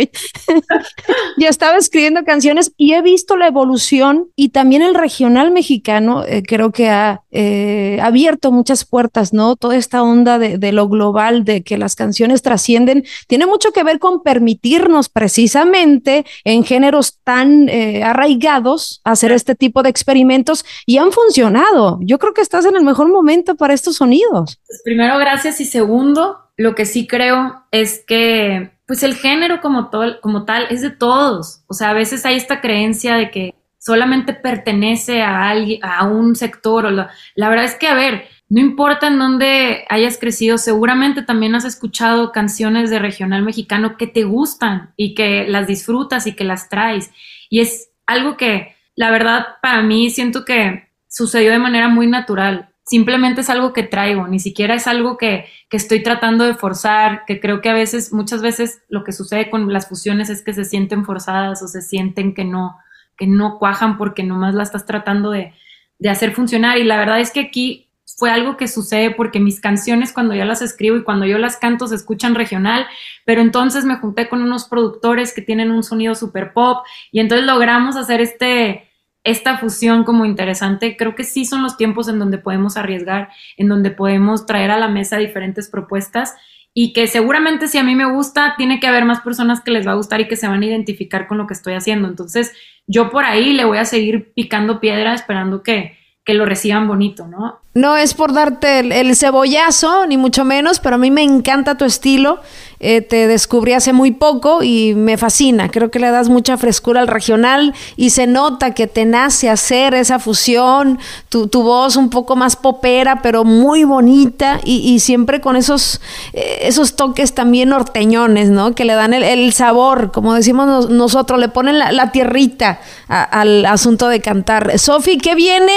ya 1.38 1.50
estaba 1.50 1.78
escribiendo 1.78 2.24
canciones 2.24 2.74
y 2.78 2.94
he 2.94 3.02
visto 3.02 3.38
la 3.38 3.48
evolución 3.48 4.30
y 4.36 4.50
también 4.50 4.82
el 4.82 4.96
regional 4.96 5.52
mexicano 5.52 6.24
eh, 6.26 6.44
creo 6.46 6.72
que 6.72 6.90
ha 6.90 7.24
eh, 7.32 8.00
abierto 8.02 8.52
muchas 8.52 8.86
puertas, 8.86 9.34
¿no? 9.34 9.56
Toda 9.56 9.76
esta 9.76 10.04
onda 10.04 10.40
de, 10.40 10.72
lo 10.72 10.88
global, 10.88 11.44
de 11.44 11.64
que 11.64 11.78
las 11.78 11.96
canciones 11.96 12.42
trascienden, 12.42 13.06
tiene 13.28 13.46
mucho 13.46 13.72
que 13.72 13.84
ver 13.84 14.00
con 14.00 14.24
permitirnos 14.24 15.10
precisamente 15.10 16.26
en 16.44 16.64
géneros 16.64 17.20
tan 17.24 17.70
eh, 17.70 18.04
arraigados 18.04 19.02
hacer 19.04 19.32
este 19.32 19.56
tipo 19.56 19.84
de 19.84 19.90
experimentos 19.90 20.66
y 20.86 20.98
han 20.98 21.12
funcionado. 21.12 22.00
Yo 22.02 22.20
creo 22.20 22.34
que 22.34 22.42
estás 22.42 22.66
en 22.66 22.76
el 22.76 22.84
mejor 22.84 23.10
momento 23.10 23.56
para 23.56 23.74
estos 23.74 23.98
sonidos. 23.98 24.60
Pues 24.66 24.82
primero, 24.84 25.18
gracias 25.18 25.60
y 25.62 25.66
segundo, 25.66 26.43
lo 26.58 26.76
que 26.76 26.86
sí 26.86 27.08
creo 27.08 27.66
es 27.72 28.04
que, 28.06 28.72
pues 28.86 29.04
el 29.04 29.16
género 29.16 29.62
como, 29.62 29.90
como 30.22 30.46
tal 30.46 30.68
es 30.70 30.82
de 30.82 30.92
todos. 30.92 31.64
O 31.68 31.74
sea, 31.74 31.90
a 31.90 31.94
veces 31.94 32.26
hay 32.26 32.36
esta 32.36 32.62
creencia 32.62 33.16
de 33.16 33.32
que 33.32 33.56
solamente 33.80 34.34
pertenece 34.34 35.22
a 35.22 35.50
alguien, 35.50 35.80
a 35.84 36.06
un 36.06 36.36
sector. 36.36 36.86
O 36.86 36.92
la, 36.92 37.10
verdad 37.36 37.66
es 37.66 37.76
que, 37.76 37.88
a 37.88 37.96
ver, 37.96 38.28
no 38.50 38.62
importa 38.62 39.08
en 39.08 39.20
dónde 39.20 39.86
hayas 39.90 40.18
crecido, 40.18 40.58
seguramente 40.58 41.24
también 41.24 41.56
has 41.56 41.66
escuchado 41.66 42.32
canciones 42.32 42.90
de 42.90 43.00
regional 43.00 43.44
mexicano 43.44 43.98
que 43.98 44.08
te 44.08 44.24
gustan 44.24 44.94
y 44.96 45.16
que 45.16 45.48
las 45.48 45.68
disfrutas 45.68 46.28
y 46.28 46.34
que 46.34 46.44
las 46.44 46.70
traes. 46.70 47.12
Y 47.50 47.62
es 47.62 47.90
algo 48.06 48.38
que, 48.38 48.76
la 48.96 49.12
verdad, 49.12 49.46
para 49.62 49.82
mí 49.82 50.10
siento 50.10 50.46
que 50.46 50.90
sucedió 51.10 51.52
de 51.52 51.60
manera 51.60 51.90
muy 51.90 52.08
natural. 52.08 52.73
Simplemente 52.86 53.42
es 53.42 53.50
algo 53.50 53.74
que 53.74 53.84
traigo, 53.84 54.28
ni 54.28 54.40
siquiera 54.40 54.76
es 54.76 54.88
algo 54.88 55.18
que, 55.18 55.46
que, 55.70 55.78
estoy 55.78 56.04
tratando 56.04 56.44
de 56.44 56.54
forzar, 56.54 57.24
que 57.26 57.40
creo 57.40 57.62
que 57.62 57.70
a 57.70 57.74
veces, 57.74 58.12
muchas 58.12 58.42
veces 58.42 58.82
lo 58.90 59.04
que 59.04 59.14
sucede 59.14 59.50
con 59.50 59.72
las 59.72 59.88
fusiones 59.88 60.30
es 60.30 60.42
que 60.42 60.54
se 60.54 60.66
sienten 60.66 61.06
forzadas 61.06 61.62
o 61.64 61.68
se 61.68 61.82
sienten 61.82 62.34
que 62.34 62.44
no, 62.44 62.78
que 63.18 63.28
no 63.28 63.58
cuajan 63.58 63.98
porque 63.98 64.24
nomás 64.24 64.54
la 64.54 64.64
estás 64.64 64.86
tratando 64.86 65.32
de, 65.32 65.54
de 66.00 66.10
hacer 66.10 66.34
funcionar. 66.34 66.78
Y 66.78 66.84
la 66.84 66.98
verdad 66.98 67.20
es 67.20 67.32
que 67.32 67.40
aquí 67.40 67.90
fue 68.18 68.30
algo 68.30 68.58
que 68.58 68.68
sucede 68.68 69.12
porque 69.12 69.40
mis 69.40 69.60
canciones 69.60 70.12
cuando 70.12 70.36
yo 70.36 70.46
las 70.46 70.62
escribo 70.62 70.98
y 70.98 71.04
cuando 71.04 71.26
yo 71.26 71.38
las 71.38 71.58
canto 71.58 71.88
se 71.88 71.96
escuchan 71.96 72.36
regional, 72.36 72.86
pero 73.26 73.42
entonces 73.42 73.86
me 73.86 73.98
junté 73.98 74.30
con 74.30 74.42
unos 74.42 74.66
productores 74.66 75.34
que 75.34 75.42
tienen 75.42 75.72
un 75.72 75.84
sonido 75.84 76.16
super 76.16 76.54
pop 76.54 76.86
y 77.12 77.20
entonces 77.20 77.48
logramos 77.48 77.96
hacer 77.96 78.22
este 78.22 78.90
esta 79.24 79.58
fusión 79.58 80.04
como 80.04 80.26
interesante. 80.26 80.98
Creo 80.98 81.16
que 81.16 81.24
sí 81.24 81.46
son 81.46 81.64
los 81.64 81.78
tiempos 81.78 82.08
en 82.08 82.20
donde 82.20 82.38
podemos 82.38 82.78
arriesgar, 82.78 83.30
en 83.58 83.70
donde 83.70 83.92
podemos 83.92 84.46
traer 84.46 84.72
a 84.72 84.78
la 84.78 84.88
mesa 84.88 85.18
diferentes 85.18 85.70
propuestas 85.70 86.36
y 86.74 86.92
que 86.94 87.08
seguramente 87.08 87.68
si 87.68 87.78
a 87.78 87.84
mí 87.84 87.96
me 87.96 88.12
gusta, 88.12 88.56
tiene 88.58 88.80
que 88.80 88.88
haber 88.88 89.06
más 89.06 89.22
personas 89.22 89.62
que 89.62 89.72
les 89.72 89.88
va 89.88 89.92
a 89.92 89.96
gustar 89.96 90.22
y 90.22 90.28
que 90.28 90.36
se 90.36 90.48
van 90.48 90.64
a 90.64 90.66
identificar 90.66 91.28
con 91.28 91.38
lo 91.38 91.48
que 91.48 91.54
estoy 91.54 91.74
haciendo. 91.74 92.08
Entonces, 92.08 92.52
yo 92.88 93.12
por 93.12 93.26
ahí 93.26 93.54
le 93.54 93.66
voy 93.66 93.78
a 93.78 93.86
seguir 93.86 94.34
picando 94.34 94.80
piedra 94.80 95.14
esperando 95.14 95.62
que, 95.62 95.98
que 96.26 96.34
lo 96.34 96.46
reciban 96.46 96.88
bonito, 96.88 97.28
¿no? 97.28 97.60
No 97.76 97.98
es 97.98 98.14
por 98.14 98.34
darte 98.34 98.80
el, 99.00 99.16
cebollazo, 99.16 100.06
ni 100.06 100.16
mucho 100.16 100.46
menos, 100.46 100.80
pero 100.80 100.96
a 100.96 101.00
mí 101.00 101.10
me 101.10 101.24
encanta 101.24 101.76
tu 101.76 101.86
estilo. 101.86 102.40
Eh, 102.80 103.02
te 103.02 103.28
descubrí 103.28 103.72
hace 103.72 103.94
muy 103.94 104.12
poco 104.12 104.62
y 104.62 104.94
me 104.94 105.18
fascina. 105.18 105.70
Creo 105.70 105.90
que 105.90 106.00
le 106.00 106.12
das 106.12 106.30
mucha 106.30 106.58
frescura 106.58 107.00
al 107.00 107.08
regional 107.08 107.74
y 107.96 108.12
se 108.12 108.28
nota 108.28 108.76
que 108.76 108.86
te 108.88 109.06
nace 109.06 109.50
hacer 109.50 109.96
esa 109.96 110.20
fusión, 110.20 111.00
tu, 111.30 111.48
voz 111.64 111.96
un 111.96 112.10
poco 112.10 112.36
más 112.36 112.58
popera, 112.58 113.22
pero 113.24 113.46
muy 113.46 113.86
bonita 113.86 114.60
y, 114.64 115.00
siempre 115.00 115.42
con 115.42 115.56
esos, 115.56 116.02
eh, 116.34 116.60
esos 116.64 116.96
toques 116.96 117.34
también 117.34 117.70
norteñones, 117.70 118.50
¿no? 118.50 118.76
Que 118.76 118.86
le 118.86 118.94
dan 118.94 119.14
el, 119.14 119.54
sabor, 119.54 120.12
como 120.12 120.36
decimos 120.36 120.90
nosotros, 120.90 121.40
le 121.40 121.48
ponen 121.48 121.80
la, 121.80 122.12
tierrita 122.12 122.82
al 123.08 123.66
asunto 123.66 124.10
de 124.10 124.20
cantar. 124.20 124.78
Sofi, 124.78 125.18
¿qué 125.18 125.36
viene? 125.36 125.74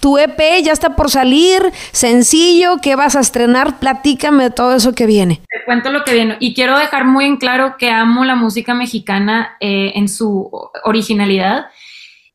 Tu 0.00 0.18
EP 0.18 0.62
ya 0.62 0.72
está 0.72 0.94
por 0.94 1.10
salir 1.10 1.31
sencillo, 1.92 2.78
¿qué 2.82 2.96
vas 2.96 3.16
a 3.16 3.20
estrenar? 3.20 3.78
Platícame 3.78 4.50
todo 4.50 4.74
eso 4.74 4.94
que 4.94 5.06
viene. 5.06 5.40
Te 5.48 5.64
cuento 5.64 5.90
lo 5.90 6.04
que 6.04 6.14
viene 6.14 6.36
y 6.40 6.54
quiero 6.54 6.78
dejar 6.78 7.04
muy 7.04 7.24
en 7.24 7.36
claro 7.36 7.76
que 7.78 7.90
amo 7.90 8.24
la 8.24 8.34
música 8.34 8.74
mexicana 8.74 9.56
eh, 9.60 9.92
en 9.94 10.08
su 10.08 10.50
originalidad 10.84 11.66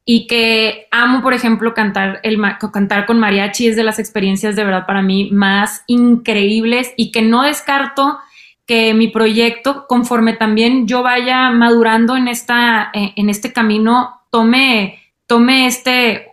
y 0.09 0.25
que 0.25 0.87
amo, 0.89 1.21
por 1.21 1.33
ejemplo, 1.33 1.73
cantar, 1.73 2.21
el, 2.23 2.39
cantar 2.71 3.05
con 3.05 3.19
mariachi 3.19 3.67
es 3.67 3.75
de 3.75 3.83
las 3.83 3.99
experiencias 3.99 4.55
de 4.55 4.63
verdad 4.63 4.85
para 4.85 5.01
mí 5.01 5.29
más 5.31 5.83
increíbles 5.87 6.93
y 6.95 7.11
que 7.11 7.21
no 7.21 7.43
descarto 7.43 8.17
que 8.65 8.93
mi 8.93 9.09
proyecto, 9.09 9.85
conforme 9.87 10.33
también 10.33 10.87
yo 10.87 11.03
vaya 11.03 11.49
madurando 11.49 12.15
en, 12.15 12.27
esta, 12.29 12.89
eh, 12.93 13.13
en 13.15 13.29
este 13.29 13.51
camino, 13.51 14.21
tome, 14.29 14.99
tome 15.25 15.67
este 15.67 16.26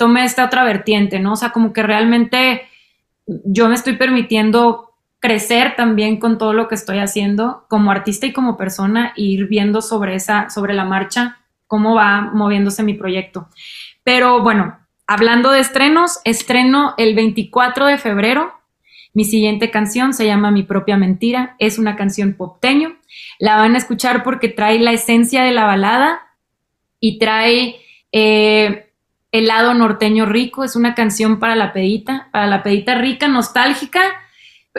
tome 0.00 0.24
esta 0.24 0.46
otra 0.46 0.64
vertiente, 0.64 1.20
¿no? 1.20 1.34
O 1.34 1.36
sea, 1.36 1.50
como 1.50 1.74
que 1.74 1.82
realmente 1.82 2.62
yo 3.26 3.68
me 3.68 3.74
estoy 3.74 3.98
permitiendo 3.98 4.94
crecer 5.18 5.76
también 5.76 6.18
con 6.18 6.38
todo 6.38 6.54
lo 6.54 6.68
que 6.68 6.74
estoy 6.74 7.00
haciendo 7.00 7.66
como 7.68 7.90
artista 7.90 8.24
y 8.24 8.32
como 8.32 8.56
persona 8.56 9.12
e 9.14 9.24
ir 9.24 9.46
viendo 9.46 9.82
sobre 9.82 10.14
esa, 10.14 10.48
sobre 10.48 10.72
la 10.72 10.86
marcha, 10.86 11.40
cómo 11.66 11.94
va 11.94 12.22
moviéndose 12.22 12.82
mi 12.82 12.94
proyecto. 12.94 13.50
Pero 14.02 14.42
bueno, 14.42 14.78
hablando 15.06 15.50
de 15.50 15.60
estrenos, 15.60 16.20
estreno 16.24 16.94
el 16.96 17.14
24 17.14 17.84
de 17.84 17.98
febrero. 17.98 18.54
Mi 19.12 19.24
siguiente 19.24 19.70
canción 19.70 20.14
se 20.14 20.24
llama 20.24 20.50
Mi 20.50 20.62
propia 20.62 20.96
mentira. 20.96 21.56
Es 21.58 21.78
una 21.78 21.94
canción 21.94 22.32
popteño. 22.32 22.96
La 23.38 23.56
van 23.56 23.74
a 23.74 23.78
escuchar 23.78 24.22
porque 24.22 24.48
trae 24.48 24.78
la 24.78 24.92
esencia 24.92 25.42
de 25.42 25.52
la 25.52 25.66
balada 25.66 26.22
y 27.00 27.18
trae 27.18 27.76
eh, 28.12 28.89
el 29.32 29.46
lado 29.46 29.74
norteño 29.74 30.26
rico 30.26 30.64
es 30.64 30.76
una 30.76 30.94
canción 30.94 31.38
para 31.38 31.54
la 31.56 31.72
pedita, 31.72 32.28
para 32.32 32.46
la 32.46 32.62
pedita 32.62 32.96
rica, 32.96 33.28
nostálgica, 33.28 34.00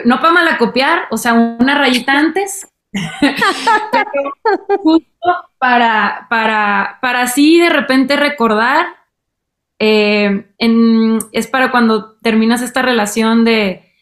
no 0.04 0.20
para 0.20 0.32
malacopiar, 0.32 1.06
o 1.10 1.16
sea, 1.16 1.34
una 1.34 1.76
rayita 1.76 2.18
antes, 2.18 2.68
justo 4.82 5.28
para, 5.58 6.26
para, 6.28 6.98
para 7.00 7.22
así 7.22 7.58
de 7.58 7.70
repente 7.70 8.16
recordar, 8.16 8.86
eh, 9.78 10.54
es 11.32 11.46
para 11.46 11.70
cuando 11.70 12.18
terminas 12.18 12.62
esta 12.62 12.82
relación 12.82 13.44
de, 13.44 13.92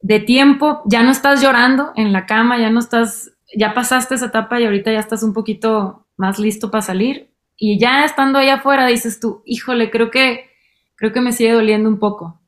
de 0.00 0.20
tiempo, 0.20 0.82
ya 0.86 1.02
no 1.02 1.10
estás 1.10 1.42
llorando 1.42 1.92
en 1.96 2.12
la 2.12 2.26
cama, 2.26 2.58
ya 2.58 2.70
no 2.70 2.80
estás, 2.80 3.32
ya 3.56 3.74
pasaste 3.74 4.14
esa 4.14 4.26
etapa 4.26 4.60
y 4.60 4.64
ahorita 4.64 4.92
ya 4.92 5.00
estás 5.00 5.22
un 5.22 5.32
poquito 5.32 6.06
más 6.16 6.38
listo 6.38 6.70
para 6.70 6.82
salir, 6.82 7.34
y 7.58 7.78
ya 7.78 8.04
estando 8.04 8.38
allá 8.38 8.54
afuera 8.54 8.86
dices 8.86 9.20
tú, 9.20 9.42
híjole, 9.44 9.90
creo 9.90 10.10
que, 10.10 10.50
creo 10.94 11.12
que 11.12 11.20
me 11.20 11.32
sigue 11.32 11.52
doliendo 11.52 11.88
un 11.88 11.98
poco. 11.98 12.40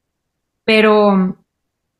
Pero, 0.64 1.38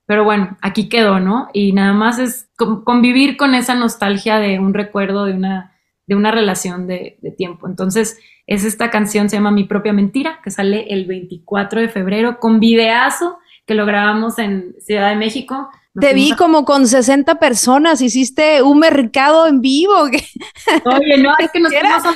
pero 0.07 0.25
bueno, 0.25 0.59
aquí 0.61 0.89
quedó, 0.89 1.21
¿no? 1.21 1.49
Y 1.53 1.73
nada 1.73 1.93
más 1.93 2.19
es 2.19 2.49
convivir 2.85 3.37
con 3.37 3.55
esa 3.55 3.75
nostalgia 3.75 4.39
de 4.39 4.59
un 4.59 4.75
recuerdo 4.75 5.25
de 5.25 5.33
una, 5.33 5.73
de 6.07 6.17
una 6.17 6.31
relación 6.31 6.87
de, 6.87 7.19
tiempo. 7.37 7.69
Entonces, 7.69 8.19
es 8.47 8.65
esta 8.65 8.91
canción, 8.91 9.29
se 9.29 9.37
llama 9.37 9.51
Mi 9.51 9.65
propia 9.65 9.93
mentira, 9.93 10.41
que 10.43 10.51
sale 10.51 10.87
el 10.91 11.07
24 11.07 11.81
de 11.81 11.89
febrero 11.89 12.39
con 12.41 12.61
videazo 12.61 13.39
que 13.67 13.75
lo 13.75 13.85
grabamos 13.85 14.39
en 14.39 14.75
Ciudad 14.81 15.11
de 15.11 15.17
México. 15.17 15.69
Te 16.01 16.15
vi 16.15 16.33
como 16.33 16.65
con 16.65 16.87
60 16.87 17.39
personas, 17.39 18.01
hiciste 18.01 18.63
un 18.63 18.79
mercado 18.79 19.47
en 19.47 19.61
vivo. 19.61 19.93
Oye, 20.03 21.19
no, 21.19 21.35
es 21.39 21.51
que 21.53 21.61
nos 21.61 21.73
fuimos 21.79 22.07
a, 22.07 22.15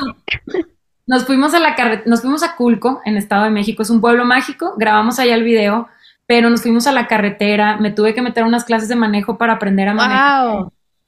nos 1.07 1.25
fuimos 1.25 1.55
a 1.55 1.61
la 1.61 1.75
nos 2.07 2.21
fuimos 2.21 2.43
a 2.43 2.57
Culco, 2.57 3.01
en 3.05 3.17
Estado 3.17 3.45
de 3.45 3.51
México, 3.51 3.83
es 3.83 3.91
un 3.91 4.01
pueblo 4.01 4.25
mágico, 4.25 4.75
grabamos 4.77 5.19
allá 5.19 5.35
el 5.35 5.43
video, 5.43 5.89
pero 6.27 6.49
nos 6.49 6.63
fuimos 6.63 6.87
a 6.87 6.93
la 6.93 7.07
carretera, 7.07 7.77
me 7.79 7.91
tuve 7.91 8.15
que 8.15 8.23
meter 8.23 8.45
unas 8.45 8.65
clases 8.65 8.89
de 8.89 8.97
manejo 8.97 9.37
para 9.39 9.55
aprender 9.55 9.89
a 9.89 9.95
manejar. 9.95 10.67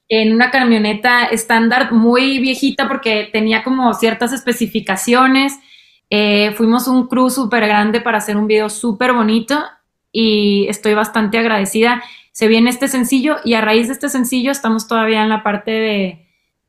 En 0.09 0.35
una 0.35 0.51
camioneta 0.51 1.25
estándar 1.25 1.93
muy 1.93 2.39
viejita 2.39 2.89
porque 2.89 3.31
tenía 3.33 3.65
como 3.65 3.95
ciertas 3.95 4.35
especificaciones. 4.35 5.59
Eh, 6.11 6.53
fuimos 6.57 6.89
un 6.89 7.07
crew 7.07 7.31
súper 7.31 7.67
grande 7.67 8.03
para 8.03 8.19
hacer 8.19 8.37
un 8.37 8.47
video 8.47 8.69
súper 8.69 9.15
bonito 9.15 9.65
y 10.13 10.67
estoy 10.69 10.93
bastante 10.93 11.39
agradecida. 11.39 12.03
Se 12.33 12.49
viene 12.49 12.69
este 12.69 12.89
sencillo 12.89 13.39
y 13.45 13.55
a 13.55 13.63
raíz 13.63 13.87
de 13.87 13.95
este 13.95 14.11
sencillo 14.11 14.51
estamos 14.51 14.87
todavía 14.87 15.23
en 15.23 15.31
la 15.31 15.43
parte 15.43 15.71
de, 15.71 16.24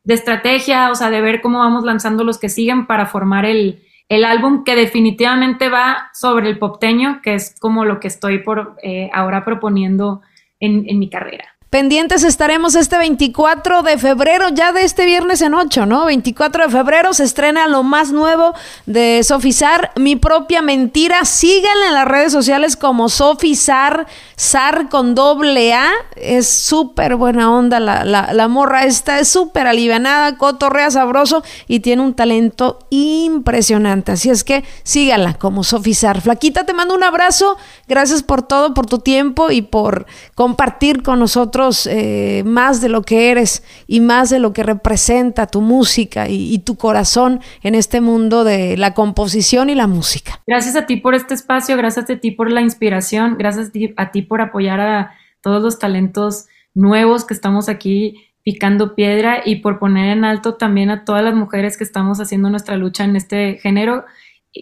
de 0.06 0.14
estrategia, 0.14 0.92
o 0.92 0.96
sea, 0.96 1.10
de 1.10 1.20
ver 1.22 1.42
cómo 1.42 1.60
vamos 1.60 1.84
lanzando 1.84 2.24
los 2.24 2.38
que 2.38 2.48
siguen 2.48 2.86
para 2.86 3.08
formar 3.08 3.46
el, 3.46 3.82
álbum 4.26 4.64
que 4.64 4.76
definitivamente 4.76 5.68
va 5.68 6.12
sobre 6.14 6.48
el 6.48 6.60
popteño, 6.60 7.22
que 7.22 7.34
es 7.34 7.56
como 7.60 7.86
lo 7.86 8.00
que 8.00 8.08
estoy 8.08 8.44
por 8.44 8.78
eh, 8.84 9.10
ahora 9.14 9.44
proponiendo 9.44 10.22
en, 10.60 10.86
en 10.88 11.00
mi 11.00 11.10
carrera. 11.10 11.55
Pendientes 11.76 12.24
estaremos 12.24 12.74
este 12.76 12.98
24 12.98 13.84
de 13.84 13.98
febrero, 13.98 14.48
ya 14.48 14.72
de 14.72 14.86
este 14.86 15.06
viernes 15.06 15.42
en 15.42 15.54
8, 15.54 15.86
¿no? 15.86 16.06
24 16.06 16.68
de 16.68 16.70
febrero 16.70 17.14
se 17.14 17.26
estrena 17.26 17.68
lo 17.68 17.84
más 17.84 18.14
nuevo 18.14 18.54
de 18.86 19.22
Sofizar, 19.26 19.92
Mi 19.98 20.16
propia 20.16 20.62
mentira. 20.62 21.26
Síganla 21.26 21.88
en 21.88 21.94
las 21.96 22.08
redes 22.08 22.32
sociales 22.32 22.78
como 22.78 23.10
Sofizar, 23.10 24.08
Sar 24.38 24.88
con 24.88 25.16
doble 25.16 25.74
A. 25.74 25.92
Es 26.16 26.48
súper 26.48 27.18
buena 27.18 27.54
onda 27.54 27.82
la, 27.82 28.06
la, 28.06 28.48
morra 28.48 28.86
esta, 28.86 29.20
es 29.20 29.28
súper 29.28 29.68
alivianada, 29.68 30.38
cotorrea 30.38 30.90
sabroso 30.92 31.44
y 31.68 31.82
tiene 31.82 32.04
un 32.04 32.14
talento 32.14 32.88
impresionante. 32.90 34.14
Así 34.14 34.30
es 34.30 34.46
que 34.46 34.64
síganla 34.84 35.34
como 35.34 35.66
Sofizar. 35.66 36.22
Flaquita, 36.22 36.66
te 36.66 36.74
mando 36.74 36.96
un 36.96 37.04
abrazo. 37.04 37.58
Gracias 37.90 38.24
por 38.24 38.44
todo, 38.44 38.74
por 38.74 38.86
tu 38.86 39.00
tiempo 39.00 39.52
y 39.52 39.62
por 39.62 40.06
compartir 40.36 41.04
con 41.04 41.20
nosotros 41.20 41.65
eh, 41.88 42.44
más 42.46 42.82
de 42.82 42.90
lo 42.90 43.02
que 43.02 43.32
eres 43.32 43.64
y 43.88 44.00
más 44.00 44.30
de 44.30 44.40
lo 44.40 44.54
que 44.54 44.64
representa 44.64 45.48
tu 45.48 45.62
música 45.62 46.28
y, 46.30 46.60
tu 46.60 46.78
corazón 46.78 47.42
en 47.62 47.76
este 47.76 48.02
mundo 48.02 48.44
de 48.44 48.78
la 48.78 48.94
composición 48.94 49.70
y 49.70 49.76
la 49.76 49.88
música. 49.88 50.42
Gracias 50.48 50.76
a 50.76 50.86
ti 50.86 50.98
por 50.98 51.16
este 51.16 51.34
espacio, 51.34 51.78
gracias 51.78 52.10
a 52.10 52.16
ti 52.18 52.32
por 52.32 52.52
la 52.52 52.62
inspiración, 52.62 53.36
gracias 53.38 53.72
a 53.98 54.12
ti, 54.12 54.22
por 54.22 54.42
apoyar 54.42 54.80
a 54.80 55.12
todos 55.42 55.62
los 55.62 55.80
talentos 55.80 56.46
nuevos 56.74 57.26
que 57.26 57.34
estamos 57.34 57.70
aquí 57.70 58.16
picando 58.44 58.96
piedra 58.96 59.42
y 59.44 59.58
por 59.58 59.80
poner 59.80 60.16
en 60.16 60.24
alto 60.24 60.56
también 60.56 60.90
a 60.90 61.04
todas 61.04 61.24
las 61.24 61.36
mujeres 61.36 61.78
que 61.78 61.84
estamos 61.84 62.20
haciendo 62.20 62.50
nuestra 62.50 62.78
lucha 62.78 63.04
en 63.04 63.16
este 63.16 63.58
género, 63.58 64.06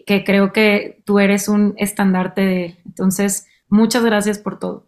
que 0.06 0.24
creo 0.24 0.54
que 0.54 1.02
tú 1.06 1.20
eres 1.20 1.48
un 1.48 1.74
estandarte 1.78 2.42
de 2.42 2.66
él. 2.66 2.78
Entonces, 2.86 3.48
muchas 3.68 4.04
gracias 4.04 4.40
por 4.40 4.60
todo. 4.60 4.88